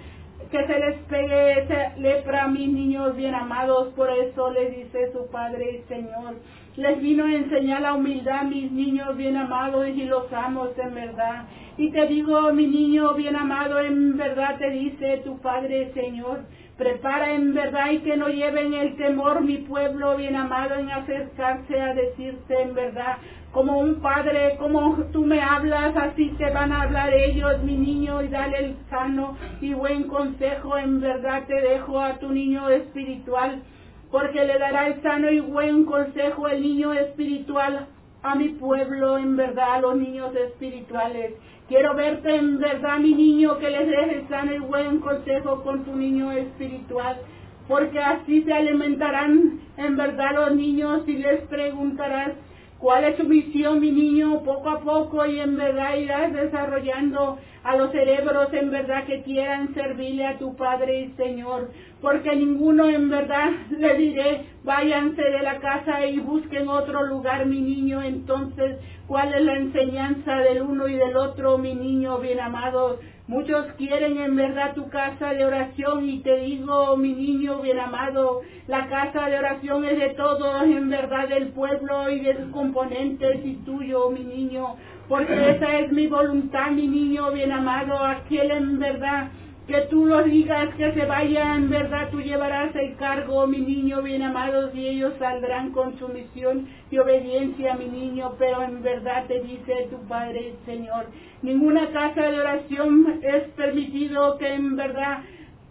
[0.51, 5.31] que se les pegue esa lepra mis niños bien amados, por eso les dice su
[5.31, 6.35] Padre y Señor.
[6.77, 11.45] Les vino a enseñar la humildad, mis niños bien amados, y los amos en verdad.
[11.79, 16.41] Y te digo, mi niño bien amado, en verdad te dice tu Padre Señor,
[16.77, 21.81] prepara en verdad y que no lleven el temor mi pueblo bien amado en acercarse
[21.81, 23.17] a decirte en verdad,
[23.53, 28.23] como un padre, como tú me hablas, así te van a hablar ellos, mi niño,
[28.23, 33.63] y dale el sano y buen consejo, en verdad te dejo a tu niño espiritual
[34.17, 37.87] porque le dará el sano y buen consejo el niño espiritual
[38.23, 41.35] a mi pueblo, en verdad, a los niños espirituales.
[41.69, 45.85] Quiero verte en verdad, mi niño, que les des el sano y buen consejo con
[45.85, 47.19] tu niño espiritual,
[47.69, 52.33] porque así se alimentarán en verdad los niños y les preguntarás
[52.79, 57.77] cuál es su misión, mi niño, poco a poco y en verdad irás desarrollando a
[57.77, 63.11] los cerebros en verdad que quieran servirle a tu Padre y Señor, porque ninguno en
[63.11, 68.77] verdad le diré, váyanse de la casa y busquen otro lugar, mi niño, entonces,
[69.09, 73.01] ¿cuál es la enseñanza del uno y del otro, mi niño bien amado?
[73.27, 78.43] Muchos quieren en verdad tu casa de oración y te digo, mi niño bien amado,
[78.69, 83.45] la casa de oración es de todos, en verdad del pueblo y de sus componentes
[83.45, 84.77] y tuyo, mi niño,
[85.09, 89.29] porque esa es mi voluntad, mi niño bien amado, aquel en verdad
[89.67, 94.01] que tú lo digas, que se vaya, en verdad tú llevarás el cargo, mi niño
[94.01, 99.43] bien amado, y ellos saldrán con sumisión y obediencia, mi niño, pero en verdad te
[99.43, 101.07] dice tu Padre, Señor,
[101.43, 105.19] ninguna casa de oración es permitido que en verdad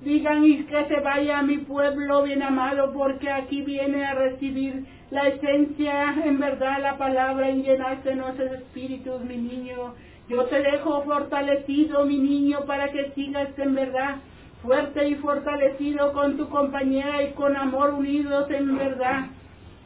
[0.02, 4.86] digan y que se vaya a mi pueblo bien amado, porque aquí viene a recibir
[5.12, 9.93] la esencia, en verdad, la palabra en llenarse nuestros espíritus, mi niño.
[10.28, 14.16] Yo te dejo fortalecido, mi niño, para que sigas en verdad
[14.64, 19.28] fuerte y fortalecido con tu compañera y con amor unidos en verdad.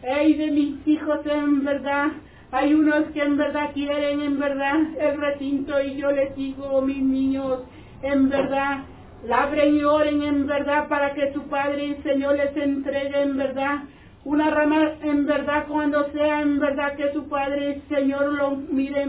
[0.02, 2.08] Ey, de mis hijos en verdad,
[2.52, 7.04] hay unos que en verdad quieren en verdad el recinto y yo les digo, mis
[7.04, 7.60] niños,
[8.02, 8.86] en verdad,
[9.26, 13.80] labren y oren en verdad para que tu Padre y Señor les entregue en verdad
[14.26, 19.06] una rama en verdad cuando sea en verdad que tu Padre y Señor lo mire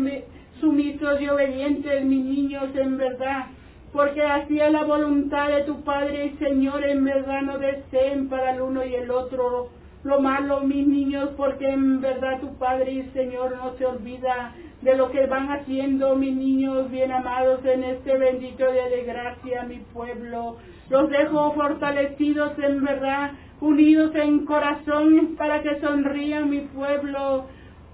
[0.61, 3.47] sumisos y obedientes, mis niños, en verdad,
[3.93, 8.61] porque así la voluntad de tu Padre y Señor, en verdad no deseen para el
[8.61, 9.71] uno y el otro
[10.03, 14.97] lo malo, mis niños, porque en verdad tu Padre y Señor no se olvida de
[14.97, 19.79] lo que van haciendo mis niños bien amados en este bendito día de gracia, mi
[19.93, 20.57] pueblo.
[20.89, 27.47] Los dejo fortalecidos en verdad, unidos en corazón para que sonrían mi pueblo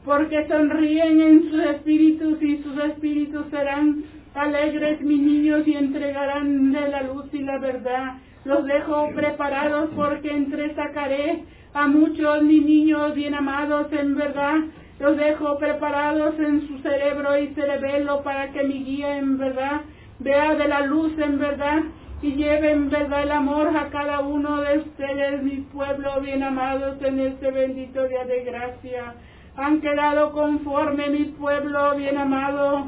[0.06, 6.88] porque sonríen en sus espíritus y sus espíritus serán alegres, mis niños, y entregarán de
[6.88, 8.14] la luz y la verdad.
[8.44, 11.42] Los dejo preparados porque entre sacaré
[11.74, 14.60] a muchos mis niños bien amados en verdad.
[14.98, 19.82] Los dejo preparados en su cerebro y cerebelo para que mi guía en verdad
[20.18, 21.82] vea de la luz en verdad
[22.22, 26.96] y lleve en verdad el amor a cada uno de ustedes, mis pueblos bien amados,
[27.02, 29.14] en este bendito día de gracia
[29.56, 32.86] han quedado conforme mi pueblo bien amado.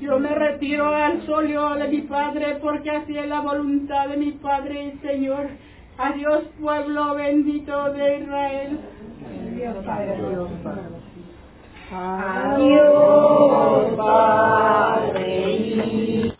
[0.00, 4.32] Yo me retiro al solio de mi Padre porque así es la voluntad de mi
[4.32, 5.48] Padre y Señor.
[5.98, 8.78] Adiós pueblo bendito de Israel.
[9.26, 10.14] Adiós Padre.
[11.90, 15.28] Adiós Padre.